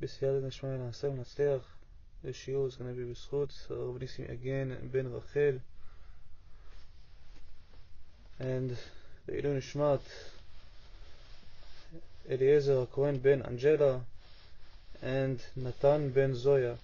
B'Siyata 0.00 0.40
Nishma 0.40 0.78
Nasa 0.78 1.10
Unatzliach. 1.10 1.60
The 2.24 2.30
shiur 2.30 2.68
is 2.68 2.76
going 2.76 2.94
to 2.94 2.98
be 2.98 3.12
B'Schut, 3.12 3.50
Rav 3.68 4.00
Nissim 4.00 4.30
again, 4.30 4.74
Ben 4.90 5.12
Rachel. 5.12 5.60
And 8.38 8.78
the 9.26 9.32
Ilu 9.32 9.60
Nishmat, 9.60 10.00
Eliezer 12.30 12.86
HaKohen 12.86 13.20
Ben 13.20 13.42
Angela, 13.42 14.00
and 15.02 15.42
Natan 15.54 16.08
Ben 16.08 16.34
Zoya. 16.34 16.78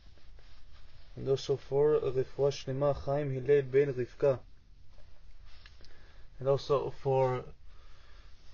And 1.17 1.27
also 1.27 1.57
for 1.57 1.99
Refua 1.99 2.51
Shlema 2.53 2.95
חיים 2.95 3.33
Hillel 3.33 3.63
Ben 3.63 3.95
Rivka. 3.95 4.39
And 6.39 6.49
also 6.49 6.91
for 7.03 7.45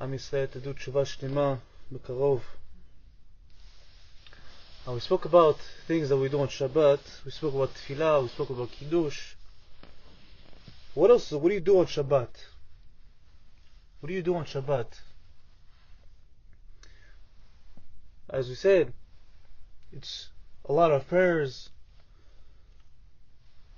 עם 0.00 0.14
ישראל 0.14 0.46
תדעו 0.46 0.72
תשובה 0.72 1.04
שלמה 1.04 1.54
בקרוב 1.92 2.44
now 4.84 4.94
we 4.94 5.00
spoke 5.00 5.24
about 5.24 5.58
things 5.86 6.08
that 6.08 6.16
we 6.16 6.28
do 6.28 6.40
on 6.40 6.48
Shabbat. 6.48 7.24
We 7.24 7.30
spoke 7.30 7.54
about 7.54 7.72
Tefillah. 7.74 8.22
We 8.22 8.28
spoke 8.28 8.50
about 8.50 8.72
Kiddush. 8.72 9.34
What 10.94 11.10
else? 11.10 11.30
What 11.30 11.48
do 11.48 11.54
you 11.54 11.60
do 11.60 11.78
on 11.78 11.86
Shabbat? 11.86 12.28
What 14.00 14.08
do 14.08 14.12
you 14.12 14.22
do 14.22 14.34
on 14.34 14.44
Shabbat? 14.44 14.86
As 18.28 18.48
we 18.48 18.56
said, 18.56 18.92
it's 19.92 20.30
a 20.64 20.72
lot 20.72 20.90
of 20.90 21.06
prayers. 21.06 21.70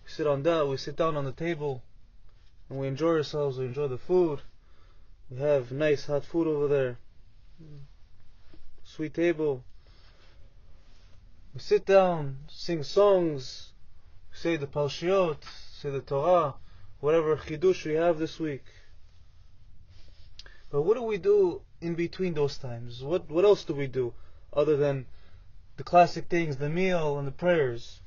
We 0.04 0.10
sit 0.10 0.26
on 0.26 0.42
that. 0.44 0.66
We 0.66 0.78
sit 0.78 0.96
down 0.96 1.16
on 1.16 1.26
the 1.26 1.32
table, 1.32 1.82
and 2.70 2.78
we 2.78 2.86
enjoy 2.86 3.16
ourselves. 3.16 3.58
We 3.58 3.66
enjoy 3.66 3.88
the 3.88 3.98
food. 3.98 4.40
We 5.30 5.36
have 5.36 5.70
nice 5.70 6.06
hot 6.06 6.24
food 6.24 6.46
over 6.46 6.66
there. 6.66 6.98
Sweet 8.84 9.12
table 9.12 9.64
we 11.54 11.60
sit 11.60 11.86
down, 11.86 12.38
sing 12.48 12.82
songs, 12.82 13.70
say 14.32 14.56
the 14.56 14.66
Parshiot, 14.66 15.38
say 15.80 15.88
the 15.88 16.00
Torah, 16.00 16.54
whatever 16.98 17.36
Chidush 17.36 17.84
we 17.84 17.94
have 17.94 18.18
this 18.18 18.40
week. 18.40 18.64
But 20.70 20.82
what 20.82 20.96
do 20.96 21.04
we 21.04 21.16
do 21.18 21.62
in 21.80 21.94
between 21.94 22.34
those 22.34 22.58
times? 22.58 23.04
What 23.04 23.30
what 23.30 23.44
else 23.44 23.64
do 23.64 23.72
we 23.74 23.86
do 23.86 24.14
other 24.52 24.76
than 24.76 25.06
the 25.76 25.84
classic 25.84 26.26
things, 26.28 26.56
the 26.56 26.68
meal 26.68 27.18
and 27.18 27.28
the 27.28 27.32
prayers? 27.32 28.00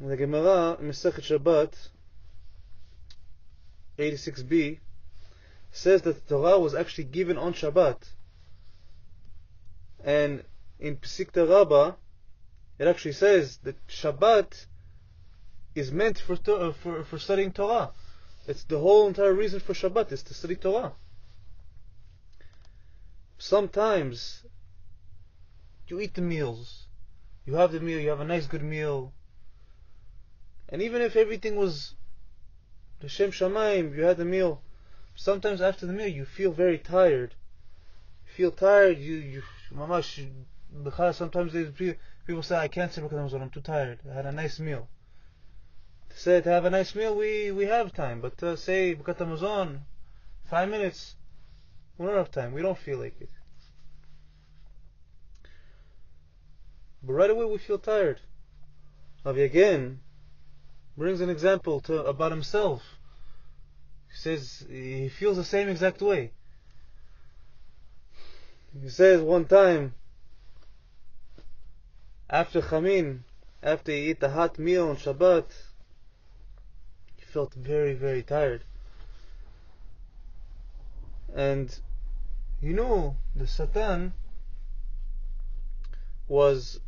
The 0.00 0.16
Gemara, 0.16 0.78
Masechet 0.80 1.24
Shabbat, 1.24 1.74
86b, 3.98 4.78
says 5.72 6.02
that 6.02 6.14
the 6.26 6.36
Torah 6.36 6.58
was 6.58 6.74
actually 6.74 7.04
given 7.04 7.36
on 7.36 7.52
Shabbat. 7.52 7.96
And 10.04 10.44
in 10.78 10.96
Pesikta 10.96 11.48
Rabbah, 11.48 11.94
it 12.78 12.86
actually 12.86 13.12
says 13.12 13.58
that 13.64 13.76
Shabbat 13.88 14.66
is 15.74 15.90
meant 15.92 16.18
for, 16.18 16.34
uh, 16.34 16.72
for, 16.72 17.04
for 17.04 17.18
studying 17.18 17.52
Torah. 17.52 17.90
It's 18.46 18.64
the 18.64 18.78
whole 18.78 19.06
entire 19.08 19.34
reason 19.34 19.60
for 19.60 19.74
Shabbat 19.74 20.12
is 20.12 20.22
to 20.24 20.34
study 20.34 20.56
Torah. 20.56 20.92
Sometimes 23.36 24.44
you 25.86 26.00
eat 26.00 26.14
the 26.14 26.22
meals, 26.22 26.86
you 27.44 27.54
have 27.54 27.72
the 27.72 27.80
meal, 27.80 27.98
you 27.98 28.08
have 28.08 28.20
a 28.20 28.24
nice 28.24 28.46
good 28.46 28.62
meal, 28.62 29.12
and 30.68 30.82
even 30.82 31.00
if 31.02 31.16
everything 31.16 31.56
was 31.56 31.94
the 33.00 33.08
Shem 33.08 33.30
Shamaim, 33.30 33.96
you 33.96 34.02
had 34.02 34.16
the 34.16 34.24
meal. 34.24 34.60
Sometimes 35.14 35.60
after 35.60 35.86
the 35.86 35.92
meal, 35.92 36.08
you 36.08 36.24
feel 36.24 36.52
very 36.52 36.78
tired. 36.78 37.34
You 38.26 38.32
feel 38.32 38.50
tired. 38.50 38.98
You 38.98 39.14
you 39.14 39.42
mamash, 39.74 40.28
sometimes 41.14 41.52
people 42.26 42.42
say 42.42 42.56
I 42.56 42.68
can't 42.68 42.92
sit 42.92 43.02
because 43.02 43.32
I'm 43.32 43.50
too 43.50 43.60
tired. 43.60 44.00
I 44.10 44.14
had 44.14 44.26
a 44.26 44.32
nice 44.32 44.58
meal. 44.58 44.88
To 46.10 46.18
say 46.18 46.40
to 46.40 46.50
have 46.50 46.64
a 46.64 46.70
nice 46.70 46.94
meal, 46.94 47.16
we, 47.16 47.50
we 47.50 47.66
have 47.66 47.92
time, 47.92 48.20
but 48.20 48.38
to 48.38 48.56
say 48.56 48.94
Birkat 48.94 49.18
Hamazon, 49.18 49.80
five 50.48 50.68
minutes, 50.68 51.16
we 51.96 52.06
don't 52.06 52.16
have 52.16 52.30
time. 52.30 52.52
We 52.52 52.62
don't 52.62 52.78
feel 52.78 52.98
like 52.98 53.20
it. 53.20 53.30
But 57.02 57.12
right 57.12 57.30
away 57.30 57.44
we 57.44 57.58
feel 57.58 57.78
tired. 57.78 58.20
Rav 59.24 59.36
Yagen 59.36 59.98
brings 60.96 61.20
an 61.20 61.30
example 61.30 61.80
to 61.82 62.04
about 62.04 62.32
himself. 62.32 62.82
He 64.10 64.16
says 64.16 64.66
he 64.68 65.08
feels 65.08 65.36
the 65.36 65.44
same 65.44 65.68
exact 65.68 66.00
way. 66.00 66.32
He 68.80 68.88
says 68.90 69.20
one 69.20 69.46
time, 69.46 69.94
after 72.30 72.60
Chamin, 72.60 73.24
after 73.62 73.90
he 73.90 74.10
ate 74.10 74.22
a 74.22 74.30
hot 74.30 74.58
meal 74.58 74.88
on 74.88 74.96
Shabbat, 74.96 75.46
he 77.16 77.24
felt 77.24 77.54
very, 77.54 77.94
very 77.94 78.22
tired. 78.22 78.62
And 81.34 81.76
you 82.60 82.72
know, 82.72 83.16
the 83.34 83.46
Satan 83.46 84.12
was 86.28 86.80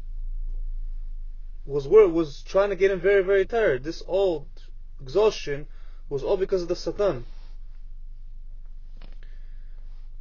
was 1.66 1.88
was 1.88 2.42
trying 2.42 2.70
to 2.70 2.76
get 2.76 2.90
him 2.90 3.00
very, 3.00 3.22
very 3.22 3.46
tired. 3.46 3.82
This 3.82 4.02
old 4.06 4.46
exhaustion 5.00 5.66
was 6.08 6.22
all 6.22 6.36
because 6.36 6.62
of 6.62 6.68
the 6.68 6.76
Satan. 6.76 7.24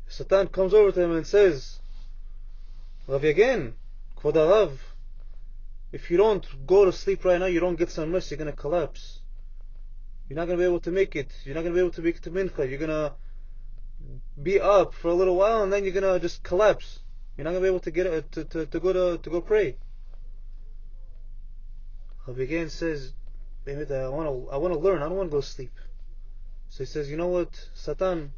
Satan 0.09 0.47
comes 0.47 0.73
over 0.73 0.91
to 0.91 1.01
him 1.01 1.11
and 1.15 1.25
says, 1.25 1.79
Rav 3.07 3.21
Yagen, 3.21 3.73
Kvod 4.17 4.77
if 5.91 6.11
you 6.11 6.17
don't 6.17 6.45
go 6.67 6.85
to 6.85 6.91
sleep 6.91 7.25
right 7.25 7.39
now, 7.39 7.45
you 7.45 7.59
don't 7.59 7.77
get 7.77 7.89
some 7.89 8.11
rest, 8.11 8.29
you're 8.29 8.37
going 8.37 8.51
to 8.51 8.55
collapse. 8.55 9.21
You're 10.27 10.35
not 10.37 10.45
going 10.45 10.57
to 10.57 10.61
be 10.61 10.67
able 10.67 10.81
to 10.81 10.91
make 10.91 11.15
it. 11.15 11.31
You're 11.43 11.55
not 11.55 11.61
going 11.61 11.73
to 11.73 11.77
be 11.77 11.79
able 11.79 11.93
to 11.93 12.01
make 12.01 12.17
it 12.17 12.23
to 12.23 12.31
mincha. 12.31 12.69
You're 12.69 12.77
going 12.77 12.89
to 12.89 13.13
be 14.41 14.59
up 14.59 14.93
for 14.93 15.07
a 15.07 15.13
little 15.13 15.35
while 15.35 15.63
and 15.63 15.73
then 15.73 15.83
you're 15.83 15.93
going 15.93 16.03
to 16.03 16.19
just 16.19 16.43
collapse. 16.43 16.99
You're 17.35 17.45
not 17.45 17.51
going 17.51 17.63
to 17.63 17.65
be 17.65 17.69
able 17.69 17.79
to 17.79 17.91
get 17.91 18.07
uh, 18.07 18.21
to, 18.31 18.43
to, 18.45 18.65
to 18.67 18.79
go 18.79 18.93
to, 18.93 19.17
to 19.17 19.29
go 19.29 19.41
pray. 19.41 19.77
Rav 22.27 22.37
Yagen 22.37 22.69
says, 22.69 23.13
I 23.67 23.71
want 24.09 24.27
to 24.27 24.51
I 24.51 24.57
want 24.57 24.73
to 24.73 24.79
learn. 24.79 25.01
I 25.01 25.05
don't 25.07 25.17
want 25.17 25.29
to 25.31 25.37
go 25.37 25.41
sleep. 25.41 25.73
So 26.69 26.79
he 26.79 26.85
says, 26.85 27.09
you 27.09 27.17
know 27.17 27.27
what, 27.27 27.49
Satan, 27.73 28.33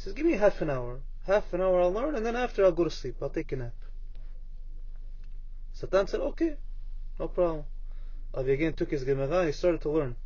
he 0.00 0.04
says, 0.04 0.14
give 0.14 0.24
me 0.24 0.32
half 0.32 0.62
an 0.62 0.70
hour. 0.70 1.00
Half 1.26 1.52
an 1.52 1.60
hour 1.60 1.82
I'll 1.82 1.92
learn, 1.92 2.14
and 2.14 2.24
then 2.24 2.34
after 2.34 2.64
I'll 2.64 2.72
go 2.72 2.84
to 2.84 2.90
sleep. 2.90 3.16
I'll 3.20 3.28
take 3.28 3.52
a 3.52 3.56
nap. 3.56 3.74
Satan 5.74 6.06
said, 6.06 6.20
okay, 6.20 6.56
no 7.18 7.28
problem. 7.28 7.66
Rav 8.34 8.46
Yagen 8.46 8.74
took 8.74 8.92
his 8.92 9.04
Gemara 9.04 9.44
he 9.44 9.52
started 9.52 9.82
to 9.82 9.90
learn. 9.90 10.16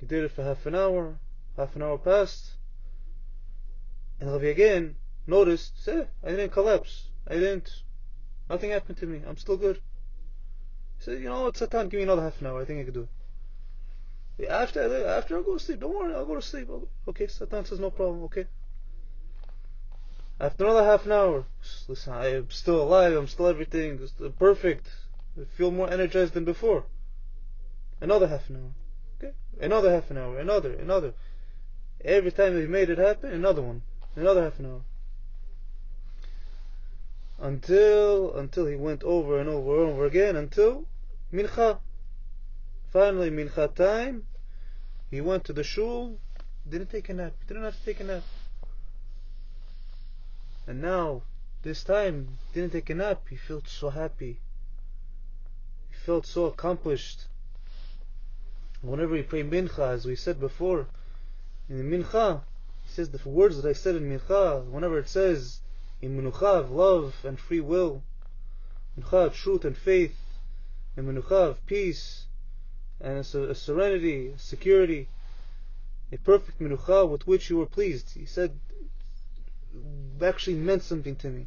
He 0.00 0.04
did 0.04 0.24
it 0.24 0.32
for 0.32 0.44
half 0.44 0.66
an 0.66 0.74
hour. 0.74 1.18
Half 1.56 1.74
an 1.76 1.82
hour 1.82 1.96
passed. 1.96 2.50
And 4.20 4.30
Rav 4.30 4.42
Yagen 4.42 4.96
noticed, 5.26 5.82
said, 5.82 6.08
I 6.22 6.28
didn't 6.28 6.50
collapse. 6.52 7.08
I 7.26 7.34
didn't, 7.34 7.70
nothing 8.50 8.68
happened 8.68 8.98
to 8.98 9.06
me. 9.06 9.22
I'm 9.26 9.38
still 9.38 9.56
good. 9.56 9.76
He 10.98 11.04
said, 11.04 11.22
you 11.22 11.30
know 11.30 11.44
what, 11.44 11.56
Satan, 11.56 11.88
give 11.88 11.96
me 11.96 12.04
another 12.04 12.20
half 12.20 12.38
an 12.42 12.48
hour. 12.48 12.60
I 12.60 12.66
think 12.66 12.80
I 12.80 12.84
can 12.84 12.92
do 12.92 13.00
it. 13.04 13.08
After 14.48 15.06
after 15.06 15.38
I 15.38 15.42
go 15.42 15.56
to 15.56 15.64
sleep, 15.64 15.80
don't 15.80 15.94
worry, 15.94 16.12
I'll 16.14 16.26
go 16.26 16.34
to 16.34 16.42
sleep. 16.42 16.68
Okay, 17.06 17.28
Satan 17.28 17.64
says 17.64 17.78
no 17.78 17.90
problem. 17.90 18.24
Okay. 18.24 18.46
After 20.40 20.64
another 20.64 20.84
half 20.84 21.06
an 21.06 21.12
hour, 21.12 21.44
listen, 21.86 22.12
I 22.12 22.34
am 22.34 22.50
still 22.50 22.82
alive. 22.82 23.12
I'm 23.12 23.28
still 23.28 23.46
everything. 23.46 24.00
Perfect. 24.38 24.88
I 25.40 25.44
feel 25.56 25.70
more 25.70 25.88
energized 25.88 26.34
than 26.34 26.44
before. 26.44 26.84
Another 28.00 28.26
half 28.26 28.50
an 28.50 28.56
hour. 28.56 28.72
Okay. 29.18 29.34
Another 29.60 29.92
half 29.92 30.10
an 30.10 30.18
hour. 30.18 30.38
Another. 30.40 30.72
Another. 30.72 31.14
Every 32.04 32.32
time 32.32 32.60
he 32.60 32.66
made 32.66 32.90
it 32.90 32.98
happen, 32.98 33.32
another 33.32 33.62
one. 33.62 33.82
Another 34.16 34.42
half 34.42 34.58
an 34.58 34.66
hour. 34.66 34.80
Until 37.38 38.34
until 38.34 38.66
he 38.66 38.74
went 38.74 39.04
over 39.04 39.38
and 39.38 39.48
over 39.48 39.84
and 39.84 39.92
over 39.92 40.06
again 40.06 40.34
until 40.34 40.86
mincha. 41.32 41.78
Finally, 42.94 43.28
mincha 43.28 43.74
time, 43.74 44.24
he 45.10 45.20
went 45.20 45.42
to 45.42 45.52
the 45.52 45.64
shul, 45.64 46.16
didn't 46.68 46.92
take 46.92 47.08
a 47.08 47.12
nap, 47.12 47.32
didn't 47.48 47.64
have 47.64 47.76
to 47.76 47.84
take 47.84 47.98
a 47.98 48.04
nap. 48.04 48.22
And 50.68 50.80
now, 50.80 51.22
this 51.64 51.82
time, 51.82 52.38
didn't 52.52 52.70
take 52.70 52.88
a 52.90 52.94
nap, 52.94 53.22
he 53.28 53.34
felt 53.34 53.66
so 53.66 53.90
happy. 53.90 54.38
He 55.90 55.96
felt 56.06 56.24
so 56.24 56.44
accomplished. 56.44 57.22
Whenever 58.80 59.16
he 59.16 59.24
prayed 59.24 59.50
mincha, 59.50 59.88
as 59.88 60.06
we 60.06 60.14
said 60.14 60.38
before, 60.38 60.86
in 61.68 61.90
mincha, 61.90 62.42
he 62.84 62.92
says 62.92 63.10
the 63.10 63.28
words 63.28 63.60
that 63.60 63.68
I 63.68 63.72
said 63.72 63.96
in 63.96 64.08
mincha, 64.08 64.64
whenever 64.66 65.00
it 65.00 65.08
says, 65.08 65.58
in 66.00 66.16
menucha 66.16 66.70
love 66.70 67.16
and 67.24 67.40
free 67.40 67.60
will, 67.60 68.04
menucha 68.96 69.32
truth 69.32 69.64
and 69.64 69.76
faith, 69.76 70.14
in 70.96 71.06
menucha 71.06 71.56
peace, 71.66 72.26
and 73.04 73.18
a, 73.18 73.50
a 73.50 73.54
serenity, 73.54 74.28
a 74.28 74.38
security, 74.38 75.08
a 76.10 76.16
perfect 76.16 76.58
menucha 76.58 77.08
with 77.08 77.26
which 77.26 77.50
you 77.50 77.58
were 77.58 77.66
pleased. 77.66 78.14
He 78.14 78.24
said, 78.24 78.58
actually 80.22 80.56
meant 80.56 80.82
something 80.82 81.14
to 81.16 81.28
me. 81.28 81.46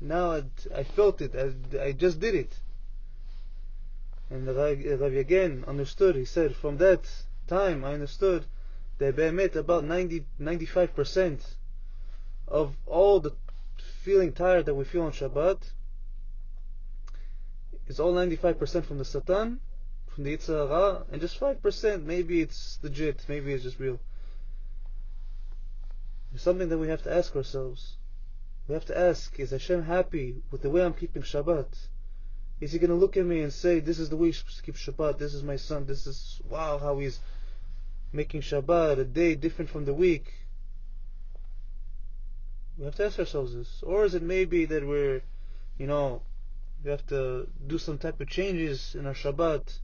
Now 0.00 0.32
I, 0.32 0.44
I 0.74 0.84
felt 0.84 1.20
it. 1.20 1.34
I, 1.34 1.82
I 1.82 1.92
just 1.92 2.20
did 2.20 2.36
it. 2.36 2.54
And 4.30 4.46
Rav 4.46 4.78
Yagen 4.78 5.66
understood. 5.66 6.14
He 6.14 6.24
said, 6.24 6.54
from 6.54 6.78
that 6.78 7.00
time 7.48 7.84
I 7.84 7.94
understood 7.94 8.44
that 8.98 9.16
Be'emet 9.16 9.56
about 9.56 9.84
90, 9.84 10.26
95% 10.40 11.40
of 12.46 12.76
all 12.86 13.18
the 13.18 13.32
feeling 14.02 14.32
tired 14.32 14.66
that 14.66 14.74
we 14.74 14.84
feel 14.84 15.02
on 15.02 15.12
Shabbat 15.12 15.58
is 17.88 17.98
all 17.98 18.14
95% 18.14 18.84
from 18.84 18.98
the 18.98 19.04
Satan, 19.04 19.60
the 20.24 20.36
Yetzer 20.36 20.68
Hara, 20.68 21.04
and 21.12 21.20
just 21.20 21.38
5% 21.38 22.04
maybe 22.04 22.40
it's 22.40 22.78
legit, 22.82 23.24
maybe 23.28 23.52
it's 23.52 23.62
just 23.62 23.78
real. 23.78 24.00
It's 26.34 26.42
something 26.42 26.68
that 26.68 26.78
we 26.78 26.88
have 26.88 27.02
to 27.04 27.14
ask 27.14 27.34
ourselves. 27.36 27.96
We 28.66 28.74
have 28.74 28.84
to 28.86 28.98
ask, 28.98 29.38
is 29.38 29.50
Hashem 29.50 29.84
happy 29.84 30.42
with 30.50 30.62
the 30.62 30.70
way 30.70 30.84
I'm 30.84 30.92
keeping 30.92 31.22
Shabbat? 31.22 31.68
Is 32.60 32.72
he 32.72 32.78
going 32.78 32.90
to 32.90 32.96
look 32.96 33.16
at 33.16 33.24
me 33.24 33.40
and 33.40 33.52
say, 33.52 33.80
this 33.80 33.98
is 33.98 34.10
the 34.10 34.16
way 34.16 34.32
to 34.32 34.62
keep 34.62 34.74
Shabbat, 34.74 35.18
this 35.18 35.34
is 35.34 35.42
my 35.42 35.56
son, 35.56 35.86
this 35.86 36.06
is, 36.06 36.40
wow, 36.48 36.78
how 36.78 36.98
he's 36.98 37.20
making 38.12 38.42
Shabbat 38.42 38.98
a 38.98 39.04
day 39.04 39.34
different 39.36 39.70
from 39.70 39.84
the 39.84 39.94
week? 39.94 40.32
We 42.76 42.84
have 42.84 42.96
to 42.96 43.06
ask 43.06 43.18
ourselves 43.18 43.54
this. 43.54 43.82
Or 43.82 44.04
is 44.04 44.14
it 44.14 44.22
maybe 44.22 44.64
that 44.66 44.86
we're, 44.86 45.22
you 45.78 45.86
know, 45.86 46.22
we 46.84 46.90
have 46.90 47.06
to 47.08 47.48
do 47.66 47.78
some 47.78 47.98
type 47.98 48.20
of 48.20 48.28
changes 48.28 48.94
in 48.94 49.06
our 49.06 49.14
Shabbat? 49.14 49.78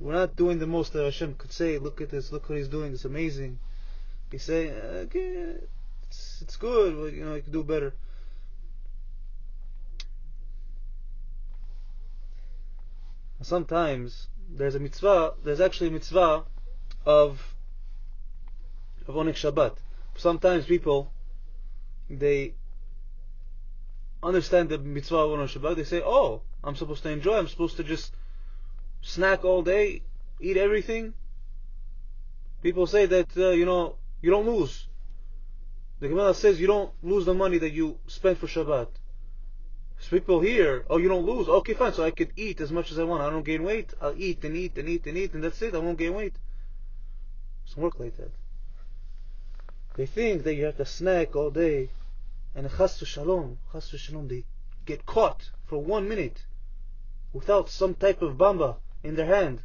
We're 0.00 0.12
not 0.12 0.36
doing 0.36 0.58
the 0.58 0.66
most 0.66 0.92
that 0.92 1.04
Hashem 1.04 1.34
could 1.34 1.52
say, 1.52 1.78
look 1.78 2.00
at 2.00 2.10
this, 2.10 2.30
look 2.30 2.48
what 2.48 2.58
he's 2.58 2.68
doing, 2.68 2.92
it's 2.92 3.04
amazing. 3.04 3.58
He's 4.30 4.44
saying, 4.44 4.72
okay, 4.72 5.54
it's, 6.04 6.42
it's 6.42 6.56
good, 6.56 7.12
you 7.14 7.24
know, 7.24 7.34
you 7.34 7.42
can 7.42 7.52
do 7.52 7.64
better. 7.64 7.92
Sometimes 13.40 14.28
there's 14.50 14.74
a 14.74 14.80
mitzvah, 14.80 15.34
there's 15.44 15.60
actually 15.60 15.88
a 15.88 15.92
mitzvah 15.92 16.44
of 17.06 17.54
of 19.06 19.14
Oneg 19.14 19.34
Shabbat. 19.34 19.76
Sometimes 20.16 20.66
people 20.66 21.12
they 22.10 22.54
understand 24.22 24.68
the 24.68 24.78
mitzvah 24.78 25.16
of 25.16 25.38
Oneg 25.38 25.56
Shabbat, 25.56 25.76
they 25.76 25.84
say, 25.84 26.02
Oh, 26.04 26.42
I'm 26.64 26.76
supposed 26.76 27.02
to 27.04 27.10
enjoy, 27.10 27.38
I'm 27.38 27.48
supposed 27.48 27.76
to 27.76 27.84
just 27.84 28.12
snack 29.00 29.44
all 29.44 29.62
day, 29.62 30.02
eat 30.40 30.56
everything. 30.56 31.14
People 32.62 32.86
say 32.86 33.06
that, 33.06 33.36
uh, 33.36 33.50
you 33.50 33.64
know, 33.64 33.96
you 34.20 34.30
don't 34.30 34.46
lose. 34.46 34.88
The 36.00 36.08
Gemara 36.08 36.34
says 36.34 36.60
you 36.60 36.66
don't 36.66 36.92
lose 37.02 37.24
the 37.24 37.34
money 37.34 37.58
that 37.58 37.70
you 37.70 37.98
spent 38.06 38.38
for 38.38 38.46
Shabbat. 38.46 38.88
So 40.00 40.10
people 40.10 40.40
here, 40.40 40.84
oh, 40.88 40.98
you 40.98 41.08
don't 41.08 41.26
lose. 41.26 41.48
Okay, 41.48 41.74
fine. 41.74 41.92
So 41.92 42.04
I 42.04 42.12
could 42.12 42.32
eat 42.36 42.60
as 42.60 42.70
much 42.70 42.92
as 42.92 42.98
I 42.98 43.04
want. 43.04 43.22
I 43.22 43.30
don't 43.30 43.44
gain 43.44 43.64
weight. 43.64 43.94
I'll 44.00 44.14
eat 44.16 44.44
and 44.44 44.56
eat 44.56 44.78
and 44.78 44.88
eat 44.88 45.06
and 45.06 45.18
eat, 45.18 45.34
and 45.34 45.42
that's 45.42 45.60
it. 45.60 45.74
I 45.74 45.78
won't 45.78 45.98
gain 45.98 46.14
weight. 46.14 46.34
It 46.34 47.66
doesn't 47.66 47.82
work 47.82 47.98
like 47.98 48.16
that. 48.16 48.30
They 49.96 50.06
think 50.06 50.44
that 50.44 50.54
you 50.54 50.66
have 50.66 50.76
to 50.76 50.86
snack 50.86 51.34
all 51.34 51.50
day, 51.50 51.90
and 52.54 52.70
chas 52.70 53.02
shalom, 53.04 53.58
chas 53.72 53.88
shalom, 53.88 54.28
they 54.28 54.44
get 54.86 55.04
caught 55.04 55.50
for 55.66 55.82
one 55.82 56.08
minute 56.08 56.44
without 57.32 57.68
some 57.68 57.94
type 57.94 58.22
of 58.22 58.36
bamba 58.36 58.76
in 59.08 59.16
their 59.16 59.26
hand, 59.26 59.62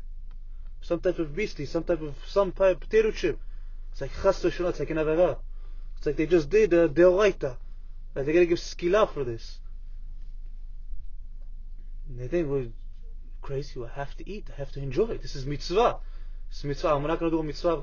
some 0.81 1.01
type 1.01 1.19
of 1.19 1.29
Bissli, 1.29 1.67
some 1.67 1.83
type 1.83 2.01
of 2.01 2.15
some 2.25 2.51
type 2.53 2.77
of 2.77 2.79
potato 2.79 3.11
chip. 3.11 3.39
It's 3.91 4.01
like 4.01 4.11
chas 4.21 4.39
shalom. 4.39 4.69
It's 4.69 4.79
like 4.79 4.89
an 4.89 4.97
avera. 4.97 5.37
It's 5.97 6.05
like 6.05 6.15
they 6.15 6.25
just 6.25 6.49
did 6.49 6.73
a 6.73 6.87
deoraita. 6.87 7.57
Like 8.15 8.25
they're 8.25 8.33
gonna 8.33 8.45
give 8.45 8.57
skila 8.57 9.13
for 9.13 9.23
this. 9.23 9.59
And 12.07 12.19
they 12.19 12.27
think 12.27 12.49
we're 12.49 12.69
crazy. 13.41 13.81
I 13.83 13.99
have 13.99 14.15
to 14.17 14.29
eat. 14.29 14.47
I 14.53 14.55
have 14.59 14.71
to 14.71 14.79
enjoy. 14.81 15.17
This 15.17 15.35
is 15.35 15.45
mitzvah. 15.45 15.97
This 16.49 16.59
is 16.59 16.63
mitzvah. 16.63 16.95
I'm 16.95 17.03
not 17.03 17.19
gonna 17.19 17.31
do 17.31 17.39
a 17.39 17.43
mitzvah. 17.43 17.81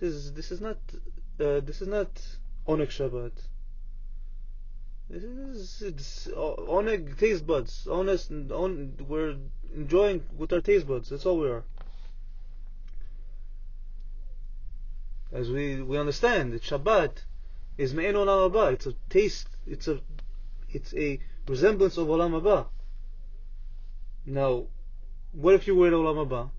This 0.00 0.14
is 0.14 0.32
this 0.34 0.52
is 0.52 0.60
not 0.60 0.78
uh, 1.40 1.60
this 1.60 1.82
is 1.82 1.88
not 1.88 2.12
oneg 2.66 2.90
Shabbat. 2.98 3.32
This 5.10 5.24
is 5.24 5.82
it's 5.82 6.28
oneg 6.28 7.18
taste 7.18 7.44
buds. 7.44 7.88
Honest, 7.90 8.30
on, 8.30 8.94
we're 9.08 9.36
enjoying 9.74 10.22
with 10.36 10.52
our 10.52 10.60
taste 10.60 10.86
buds. 10.86 11.10
That's 11.10 11.26
all 11.26 11.38
we 11.38 11.48
are. 11.48 11.64
as 15.32 15.48
we, 15.50 15.80
we 15.80 15.96
understand 15.96 16.52
that 16.52 16.62
Shabbat 16.62 17.22
is 17.78 17.94
me'en 17.94 18.14
olam 18.14 18.50
haba. 18.50 18.72
It's 18.72 18.86
a 18.86 18.94
taste. 19.08 19.48
It's 19.66 19.88
a 19.88 20.00
it's 20.72 20.92
a 20.94 21.20
resemblance 21.46 21.96
of 21.96 22.08
olam 22.08 22.40
haba. 22.40 22.66
Now, 24.26 24.64
what 25.32 25.54
if 25.54 25.66
you 25.66 25.74
were 25.74 25.88
in 25.88 25.94
olam 25.94 26.26
haba? 26.26 26.50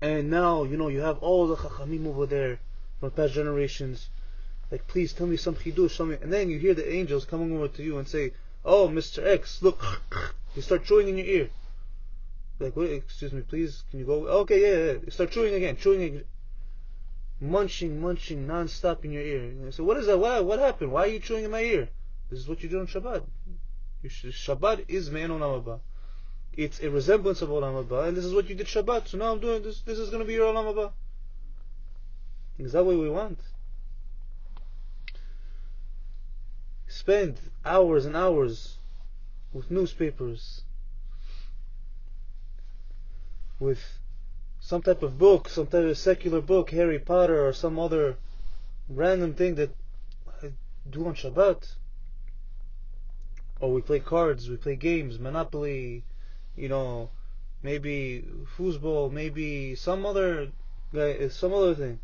And 0.00 0.30
now 0.30 0.64
you 0.64 0.76
know 0.76 0.88
you 0.88 1.00
have 1.00 1.18
all 1.18 1.46
the 1.46 1.56
chachamim 1.56 2.06
over 2.06 2.26
there 2.26 2.58
from 3.00 3.12
past 3.12 3.34
generations. 3.34 4.10
Like, 4.70 4.86
please 4.86 5.12
tell 5.12 5.26
me 5.26 5.36
some 5.36 5.54
chidush, 5.54 5.96
tell 5.96 6.06
me. 6.06 6.16
And 6.20 6.32
then 6.32 6.50
you 6.50 6.58
hear 6.58 6.74
the 6.74 6.92
angels 6.92 7.24
coming 7.24 7.54
over 7.54 7.68
to 7.68 7.82
you 7.82 7.98
and 7.98 8.08
say, 8.08 8.32
"Oh, 8.64 8.88
Mr. 8.88 9.24
X, 9.26 9.62
look." 9.62 9.82
You 10.54 10.60
start 10.60 10.84
chewing 10.84 11.08
in 11.08 11.16
your 11.16 11.26
ear. 11.26 11.48
Like, 12.62 12.76
wait, 12.76 12.92
excuse 12.92 13.32
me, 13.32 13.42
please. 13.42 13.84
Can 13.90 14.00
you 14.00 14.06
go? 14.06 14.26
Oh, 14.28 14.40
okay, 14.40 14.60
yeah, 14.60 14.92
yeah. 14.92 15.10
Start 15.10 15.32
chewing 15.32 15.54
again, 15.54 15.76
chewing 15.76 16.02
again 16.02 16.24
munching, 17.42 18.00
munching 18.00 18.46
non-stop 18.46 19.04
in 19.04 19.12
your 19.12 19.22
ear. 19.22 19.72
So 19.72 19.84
what 19.84 19.96
is 19.96 20.06
that? 20.06 20.18
Why? 20.18 20.40
What 20.40 20.60
happened? 20.60 20.92
Why 20.92 21.02
are 21.02 21.08
you 21.08 21.18
chewing 21.18 21.44
in 21.44 21.50
my 21.50 21.62
ear? 21.62 21.88
This 22.30 22.38
is 22.38 22.48
what 22.48 22.62
you 22.62 22.68
do 22.68 22.80
on 22.80 22.86
Shabbat. 22.86 23.24
Shabbat 24.04 24.84
is 24.88 25.10
me'en 25.10 25.30
olam 25.30 25.62
haba. 25.62 25.80
It's 26.54 26.80
a 26.80 26.90
resemblance 26.90 27.42
of 27.42 27.48
olam 27.48 27.84
haba, 27.84 28.08
and 28.08 28.16
this 28.16 28.24
is 28.24 28.32
what 28.32 28.48
you 28.48 28.54
did 28.54 28.68
Shabbat. 28.68 29.08
So 29.08 29.18
now 29.18 29.32
I'm 29.32 29.40
doing 29.40 29.62
this. 29.62 29.80
This 29.82 29.98
is 29.98 30.10
going 30.10 30.22
to 30.22 30.26
be 30.26 30.34
your 30.34 30.52
olam 30.52 30.72
haba. 30.72 30.92
Is 32.58 32.72
that 32.72 32.84
what 32.84 32.96
we 32.96 33.08
want? 33.08 33.40
Spend 36.86 37.38
hours 37.64 38.06
and 38.06 38.16
hours 38.16 38.76
with 39.52 39.70
newspapers, 39.70 40.62
with 43.62 43.98
some 44.60 44.82
type 44.82 45.02
of 45.02 45.18
book, 45.18 45.48
some 45.48 45.66
type 45.66 45.84
of 45.84 45.96
secular 45.96 46.40
book, 46.40 46.70
Harry 46.70 46.98
Potter 46.98 47.46
or 47.46 47.52
some 47.52 47.78
other 47.78 48.16
random 48.88 49.34
thing 49.34 49.54
that 49.54 49.70
I 50.42 50.52
do 50.90 51.06
on 51.06 51.14
Shabbat. 51.14 51.76
Or 53.60 53.72
we 53.72 53.80
play 53.80 54.00
cards, 54.00 54.50
we 54.50 54.56
play 54.56 54.74
games, 54.74 55.20
Monopoly, 55.20 56.02
you 56.56 56.68
know, 56.68 57.10
maybe 57.62 58.24
foosball, 58.58 59.12
maybe 59.12 59.76
some 59.76 60.04
other 60.04 60.50
guy, 60.92 61.28
some 61.28 61.54
other 61.54 61.74
thing. 61.74 62.00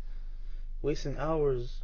Wasting 0.81 1.17
hours. 1.17 1.81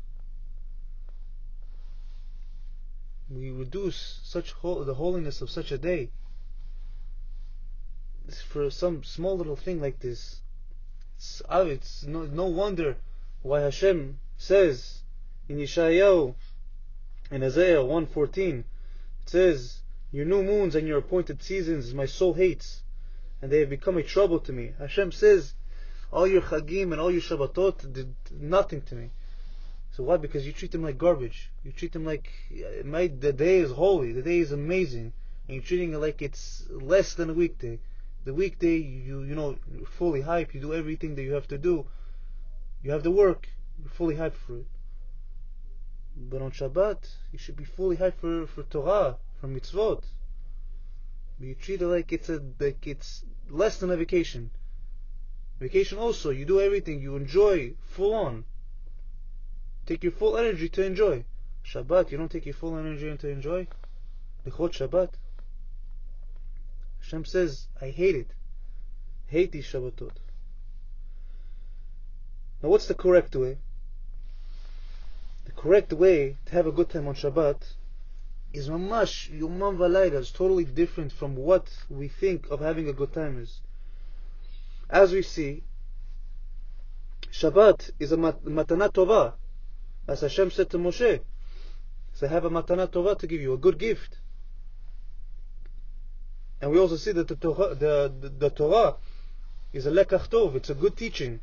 We 3.29 3.51
reduce 3.51 4.21
such 4.23 4.53
the 4.61 4.93
holiness 4.93 5.41
of 5.41 5.49
such 5.49 5.73
a 5.73 5.77
day 5.77 6.11
for 8.41 8.69
some 8.69 9.03
small 9.03 9.37
little 9.37 9.55
thing 9.55 9.81
like 9.81 9.99
this. 9.99 10.41
It's, 11.17 11.41
oh, 11.49 11.67
it's 11.67 12.03
no, 12.03 12.23
no 12.23 12.45
wonder 12.45 12.97
why 13.41 13.61
Hashem 13.61 14.19
says 14.37 15.01
in 15.47 15.57
Yeshayahu, 15.57 16.35
in 17.31 17.43
Isaiah 17.43 17.81
114, 17.81 18.59
it 19.23 19.29
says, 19.29 19.79
Your 20.11 20.25
new 20.25 20.43
moons 20.43 20.75
and 20.75 20.87
your 20.87 20.99
appointed 20.99 21.41
seasons 21.41 21.93
my 21.93 22.05
soul 22.05 22.33
hates, 22.33 22.81
and 23.41 23.51
they 23.51 23.59
have 23.59 23.69
become 23.69 23.97
a 23.97 24.03
trouble 24.03 24.39
to 24.39 24.53
me. 24.53 24.73
Hashem 24.79 25.11
says, 25.11 25.53
all 26.11 26.27
your 26.27 26.41
chagim 26.41 26.91
and 26.91 27.01
all 27.01 27.11
your 27.11 27.21
Shabbatot 27.21 27.91
did 27.91 28.15
nothing 28.31 28.81
to 28.83 28.95
me. 28.95 29.09
So 29.91 30.03
why? 30.03 30.17
Because 30.17 30.45
you 30.45 30.53
treat 30.53 30.71
them 30.71 30.83
like 30.83 30.97
garbage. 30.97 31.49
You 31.63 31.71
treat 31.71 31.93
them 31.93 32.05
like 32.05 32.29
uh, 32.53 32.85
my, 32.85 33.07
the 33.07 33.33
day 33.33 33.57
is 33.57 33.71
holy, 33.71 34.13
the 34.13 34.21
day 34.21 34.39
is 34.39 34.51
amazing, 34.51 35.13
and 35.47 35.55
you're 35.55 35.63
treating 35.63 35.93
it 35.93 35.97
like 35.97 36.21
it's 36.21 36.65
less 36.69 37.13
than 37.15 37.29
a 37.29 37.33
weekday 37.33 37.79
the 38.25 38.33
weekday 38.33 38.77
you 38.77 39.21
you 39.21 39.35
know 39.35 39.55
you're 39.71 39.85
fully 39.85 40.23
hyped 40.23 40.55
you 40.55 40.59
do 40.59 40.73
everything 40.73 41.13
that 41.15 41.21
you 41.21 41.33
have 41.33 41.47
to 41.47 41.57
do. 41.59 41.85
You 42.83 42.91
have 42.91 43.03
the 43.03 43.11
work 43.11 43.47
you're 43.79 43.89
fully 43.89 44.15
hyped 44.15 44.33
for 44.33 44.57
it. 44.57 44.67
But 46.17 46.41
on 46.41 46.51
Shabbat 46.51 47.07
you 47.31 47.37
should 47.37 47.55
be 47.55 47.63
fully 47.63 47.97
hyped 47.97 48.15
for, 48.15 48.47
for 48.47 48.63
Torah 48.63 49.17
for 49.39 49.47
mitzvot. 49.47 50.03
You 51.39 51.53
treat 51.53 51.81
it 51.81 51.87
like 51.87 52.11
it's 52.11 52.29
a 52.29 52.41
like 52.59 52.87
it's 52.87 53.23
less 53.47 53.77
than 53.77 53.91
a 53.91 53.97
vacation. 53.97 54.49
Vacation 55.59 55.99
also 55.99 56.31
you 56.31 56.45
do 56.45 56.59
everything 56.59 56.99
you 56.99 57.15
enjoy 57.15 57.75
full 57.83 58.15
on. 58.15 58.45
Take 59.85 60.03
your 60.03 60.11
full 60.11 60.35
energy 60.35 60.67
to 60.69 60.83
enjoy. 60.83 61.25
Shabbat 61.63 62.09
you 62.09 62.17
don't 62.17 62.31
take 62.31 62.47
your 62.47 62.55
full 62.55 62.75
energy 62.75 63.15
to 63.15 63.29
enjoy? 63.29 63.67
The 64.43 64.51
Shabbat 64.51 65.11
Hashem 67.05 67.25
says, 67.25 67.67
I 67.79 67.89
hate 67.89 68.15
it. 68.15 68.31
Hate 69.27 69.51
these 69.51 69.67
Shabbatot. 69.67 70.09
Now 72.63 72.69
what's 72.69 72.87
the 72.87 72.95
correct 72.95 73.35
way? 73.35 73.59
The 75.45 75.51
correct 75.51 75.93
way 75.93 76.37
to 76.47 76.51
have 76.53 76.65
a 76.65 76.71
good 76.71 76.89
time 76.89 77.07
on 77.07 77.13
Shabbat 77.13 77.61
is 78.53 78.69
mamash 78.69 79.29
yomam 79.39 79.77
valayla. 79.77 80.13
It's 80.13 80.31
totally 80.31 80.65
different 80.65 81.11
from 81.11 81.35
what 81.35 81.71
we 81.91 82.07
think 82.07 82.49
of 82.49 82.59
having 82.59 82.89
a 82.89 82.93
good 82.93 83.13
time 83.13 83.37
is. 83.37 83.61
As 84.89 85.11
we 85.11 85.21
see, 85.21 85.61
Shabbat 87.31 87.91
is 87.99 88.13
a 88.13 88.17
matana 88.17 88.91
tova, 88.91 89.33
as 90.07 90.21
Hashem 90.21 90.49
said 90.49 90.71
to 90.71 90.79
Moshe. 90.79 91.19
So 92.13 92.27
have 92.27 92.45
a 92.45 92.49
matana 92.49 92.87
tova 92.87 93.15
to 93.19 93.27
give 93.27 93.41
you, 93.41 93.53
a 93.53 93.59
good 93.59 93.77
gift. 93.77 94.17
And 96.61 96.71
we 96.71 96.79
also 96.79 96.95
see 96.95 97.11
that 97.11 97.27
the 97.27 97.35
Torah, 97.35 97.75
the, 97.75 98.13
the, 98.19 98.29
the 98.29 98.49
Torah 98.49 98.95
is 99.73 99.85
a 99.85 99.91
lekach 99.91 100.29
tov, 100.29 100.55
it's 100.55 100.69
a 100.69 100.75
good 100.75 100.95
teaching. 100.95 101.39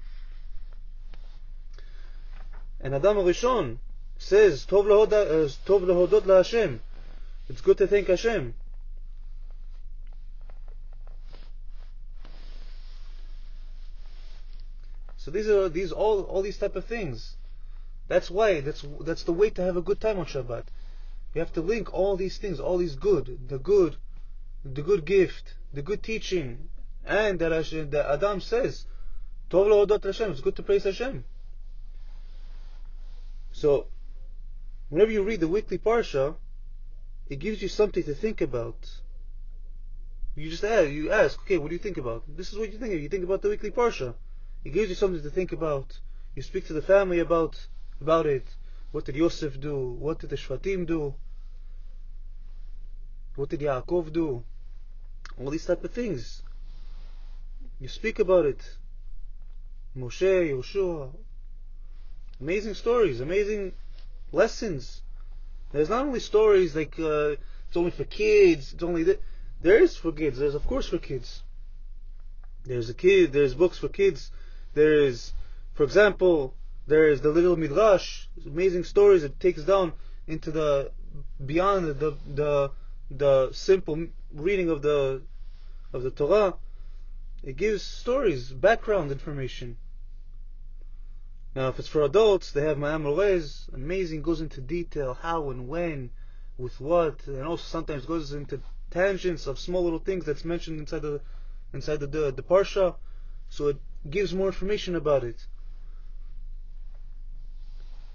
And 2.80 2.94
Adam 2.94 3.18
Rishon 3.18 3.78
says, 4.18 4.66
Tov 4.66 4.86
uh, 4.90 5.66
lehodot 5.66 6.26
la 6.26 6.36
Hashem. 6.38 6.80
It's 7.48 7.60
good 7.60 7.78
to 7.78 7.86
thank 7.86 8.08
Hashem. 8.08 8.54
So 15.18 15.30
these 15.30 15.48
are 15.48 15.68
these 15.68 15.92
all 15.92 16.22
all 16.22 16.42
these 16.42 16.58
type 16.58 16.74
of 16.74 16.84
things. 16.84 17.36
That's 18.08 18.28
why 18.28 18.60
that's 18.60 18.84
that's 19.02 19.22
the 19.22 19.32
way 19.32 19.50
to 19.50 19.62
have 19.62 19.76
a 19.76 19.82
good 19.82 20.00
time 20.00 20.18
on 20.18 20.26
Shabbat. 20.26 20.64
You 21.34 21.40
have 21.40 21.52
to 21.52 21.60
link 21.60 21.94
all 21.94 22.16
these 22.16 22.38
things, 22.38 22.58
all 22.58 22.76
these 22.76 22.96
good, 22.96 23.48
the 23.48 23.58
good, 23.58 23.96
the 24.64 24.82
good 24.82 25.04
gift, 25.04 25.54
the 25.72 25.82
good 25.82 26.02
teaching, 26.02 26.68
and 27.04 27.38
that, 27.40 27.52
Hashem, 27.52 27.90
that 27.90 28.06
Adam 28.06 28.40
says, 28.40 28.86
Tov 29.50 30.04
Hashem. 30.04 30.30
It's 30.30 30.40
good 30.40 30.56
to 30.56 30.62
praise 30.62 30.84
Hashem. 30.84 31.24
So, 33.52 33.86
whenever 34.88 35.10
you 35.10 35.22
read 35.22 35.40
the 35.40 35.48
weekly 35.48 35.78
parsha, 35.78 36.36
it 37.28 37.38
gives 37.38 37.60
you 37.60 37.68
something 37.68 38.02
to 38.04 38.14
think 38.14 38.40
about. 38.40 38.90
You 40.34 40.48
just 40.48 40.64
ask, 40.64 40.90
you 40.90 41.12
ask, 41.12 41.38
okay, 41.40 41.58
what 41.58 41.68
do 41.68 41.74
you 41.74 41.78
think 41.78 41.98
about? 41.98 42.24
This 42.26 42.52
is 42.52 42.58
what 42.58 42.72
you 42.72 42.78
think. 42.78 42.94
of. 42.94 43.00
You 43.00 43.08
think 43.08 43.24
about 43.24 43.42
the 43.42 43.50
weekly 43.50 43.70
parsha. 43.70 44.14
It 44.64 44.70
gives 44.70 44.88
you 44.88 44.94
something 44.94 45.22
to 45.22 45.30
think 45.30 45.52
about. 45.52 45.98
You 46.34 46.42
speak 46.42 46.66
to 46.68 46.72
the 46.72 46.80
family 46.80 47.18
about 47.18 47.66
about 48.00 48.26
it. 48.26 48.46
What 48.92 49.04
did 49.04 49.16
Yosef 49.16 49.60
do? 49.60 49.90
What 49.98 50.20
did 50.20 50.30
the 50.30 50.36
Shvatim 50.36 50.86
do? 50.86 51.14
What 53.36 53.50
did 53.50 53.60
Yaakov 53.60 54.12
do? 54.12 54.44
All 55.38 55.50
these 55.50 55.66
type 55.66 55.84
of 55.84 55.92
things. 55.92 56.42
You 57.80 57.88
speak 57.88 58.18
about 58.18 58.46
it. 58.46 58.62
Moshe, 59.96 60.50
Yoshua, 60.50 61.10
amazing 62.40 62.74
stories, 62.74 63.20
amazing 63.20 63.72
lessons. 64.30 65.02
There's 65.72 65.88
not 65.88 66.06
only 66.06 66.20
stories 66.20 66.74
like 66.74 66.98
uh, 66.98 67.36
it's 67.68 67.76
only 67.76 67.90
for 67.90 68.04
kids. 68.04 68.72
It's 68.72 68.82
only 68.82 69.04
th- 69.04 69.20
there 69.60 69.82
is 69.82 69.96
for 69.96 70.12
kids. 70.12 70.38
There's 70.38 70.54
of 70.54 70.66
course 70.66 70.88
for 70.88 70.98
kids. 70.98 71.42
There's 72.64 72.88
a 72.88 72.94
kid. 72.94 73.32
There's 73.32 73.54
books 73.54 73.78
for 73.78 73.88
kids. 73.88 74.30
There 74.74 74.94
is, 75.00 75.32
for 75.74 75.82
example, 75.84 76.54
there 76.86 77.08
is 77.10 77.20
the 77.20 77.30
little 77.30 77.56
midrash. 77.56 78.26
Amazing 78.46 78.84
stories. 78.84 79.24
It 79.24 79.40
takes 79.40 79.62
down 79.62 79.92
into 80.26 80.50
the 80.50 80.92
beyond 81.44 81.86
the 81.86 82.16
the 82.34 82.70
the 83.18 83.52
simple 83.52 84.06
reading 84.32 84.70
of 84.70 84.82
the 84.82 85.22
of 85.92 86.02
the 86.02 86.10
Torah. 86.10 86.54
It 87.42 87.56
gives 87.56 87.82
stories, 87.82 88.52
background 88.52 89.10
information. 89.10 89.76
Now, 91.54 91.68
if 91.68 91.78
it's 91.78 91.88
for 91.88 92.02
adults, 92.02 92.52
they 92.52 92.62
have 92.62 92.78
Me'am 92.78 93.04
Lo'ez, 93.04 93.68
amazing, 93.74 94.22
goes 94.22 94.40
into 94.40 94.60
detail, 94.60 95.12
how 95.14 95.50
and 95.50 95.68
when, 95.68 96.10
with 96.56 96.80
what, 96.80 97.26
and 97.26 97.42
also 97.42 97.64
sometimes 97.64 98.06
goes 98.06 98.32
into 98.32 98.60
tangents 98.90 99.46
of 99.46 99.58
small 99.58 99.84
little 99.84 99.98
things 99.98 100.24
that's 100.24 100.44
mentioned 100.44 100.78
inside 100.78 101.02
the 101.02 101.20
inside 101.74 102.00
the 102.00 102.06
the, 102.06 102.30
the 102.30 102.42
parsha, 102.42 102.94
so 103.50 103.68
it 103.68 103.76
gives 104.08 104.32
more 104.32 104.46
information 104.46 104.94
about 104.94 105.24
it. 105.24 105.46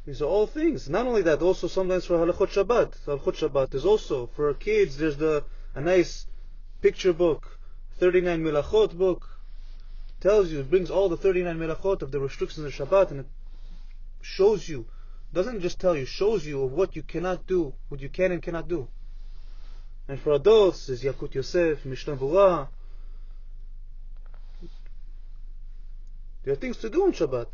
These 0.08 0.22
are 0.22 0.26
all 0.26 0.48
things. 0.48 0.88
Not 0.88 1.06
only 1.06 1.22
that, 1.24 1.42
also 1.42 1.68
sometimes 1.68 2.06
for 2.06 2.18
halachot 2.18 2.48
Shabbat. 2.48 2.94
Halachot 3.06 3.36
Shabbat 3.36 3.76
is 3.76 3.86
also 3.86 4.28
for 4.28 4.54
kids. 4.54 4.98
There's 4.98 5.18
the 5.18 5.44
a 5.76 5.82
nice 5.82 6.28
picture 6.82 7.12
book, 7.12 7.60
39 8.00 8.42
melachot 8.42 8.98
book, 8.98 9.28
tells 10.22 10.50
you, 10.50 10.64
brings 10.64 10.90
all 10.90 11.10
the 11.10 11.18
39 11.18 11.60
melachot 11.60 12.02
of 12.04 12.12
the 12.12 12.22
restrictions 12.22 12.66
of 12.66 12.74
Shabbat 12.74 13.12
and 13.12 13.20
it 13.20 13.26
shows 14.22 14.70
you, 14.70 14.86
doesn't 15.34 15.60
just 15.60 15.78
tell 15.78 15.98
you, 15.98 16.06
shows 16.06 16.46
you 16.46 16.64
of 16.64 16.72
what 16.72 16.96
you 16.96 17.04
cannot 17.04 17.46
do, 17.46 17.74
what 17.90 18.00
you 18.00 18.08
can 18.08 18.32
and 18.32 18.42
cannot 18.42 18.70
do. 18.70 18.88
And 20.08 20.18
for 20.18 20.32
adults, 20.32 20.88
is 20.88 21.04
Yalkut 21.04 21.34
Yosef, 21.34 21.84
Mishnah 21.84 22.16
Berurah. 22.16 22.70
There 26.46 26.54
are 26.54 26.56
things 26.58 26.78
to 26.78 26.90
do 26.90 27.04
on 27.04 27.12
Shabbat. 27.12 27.48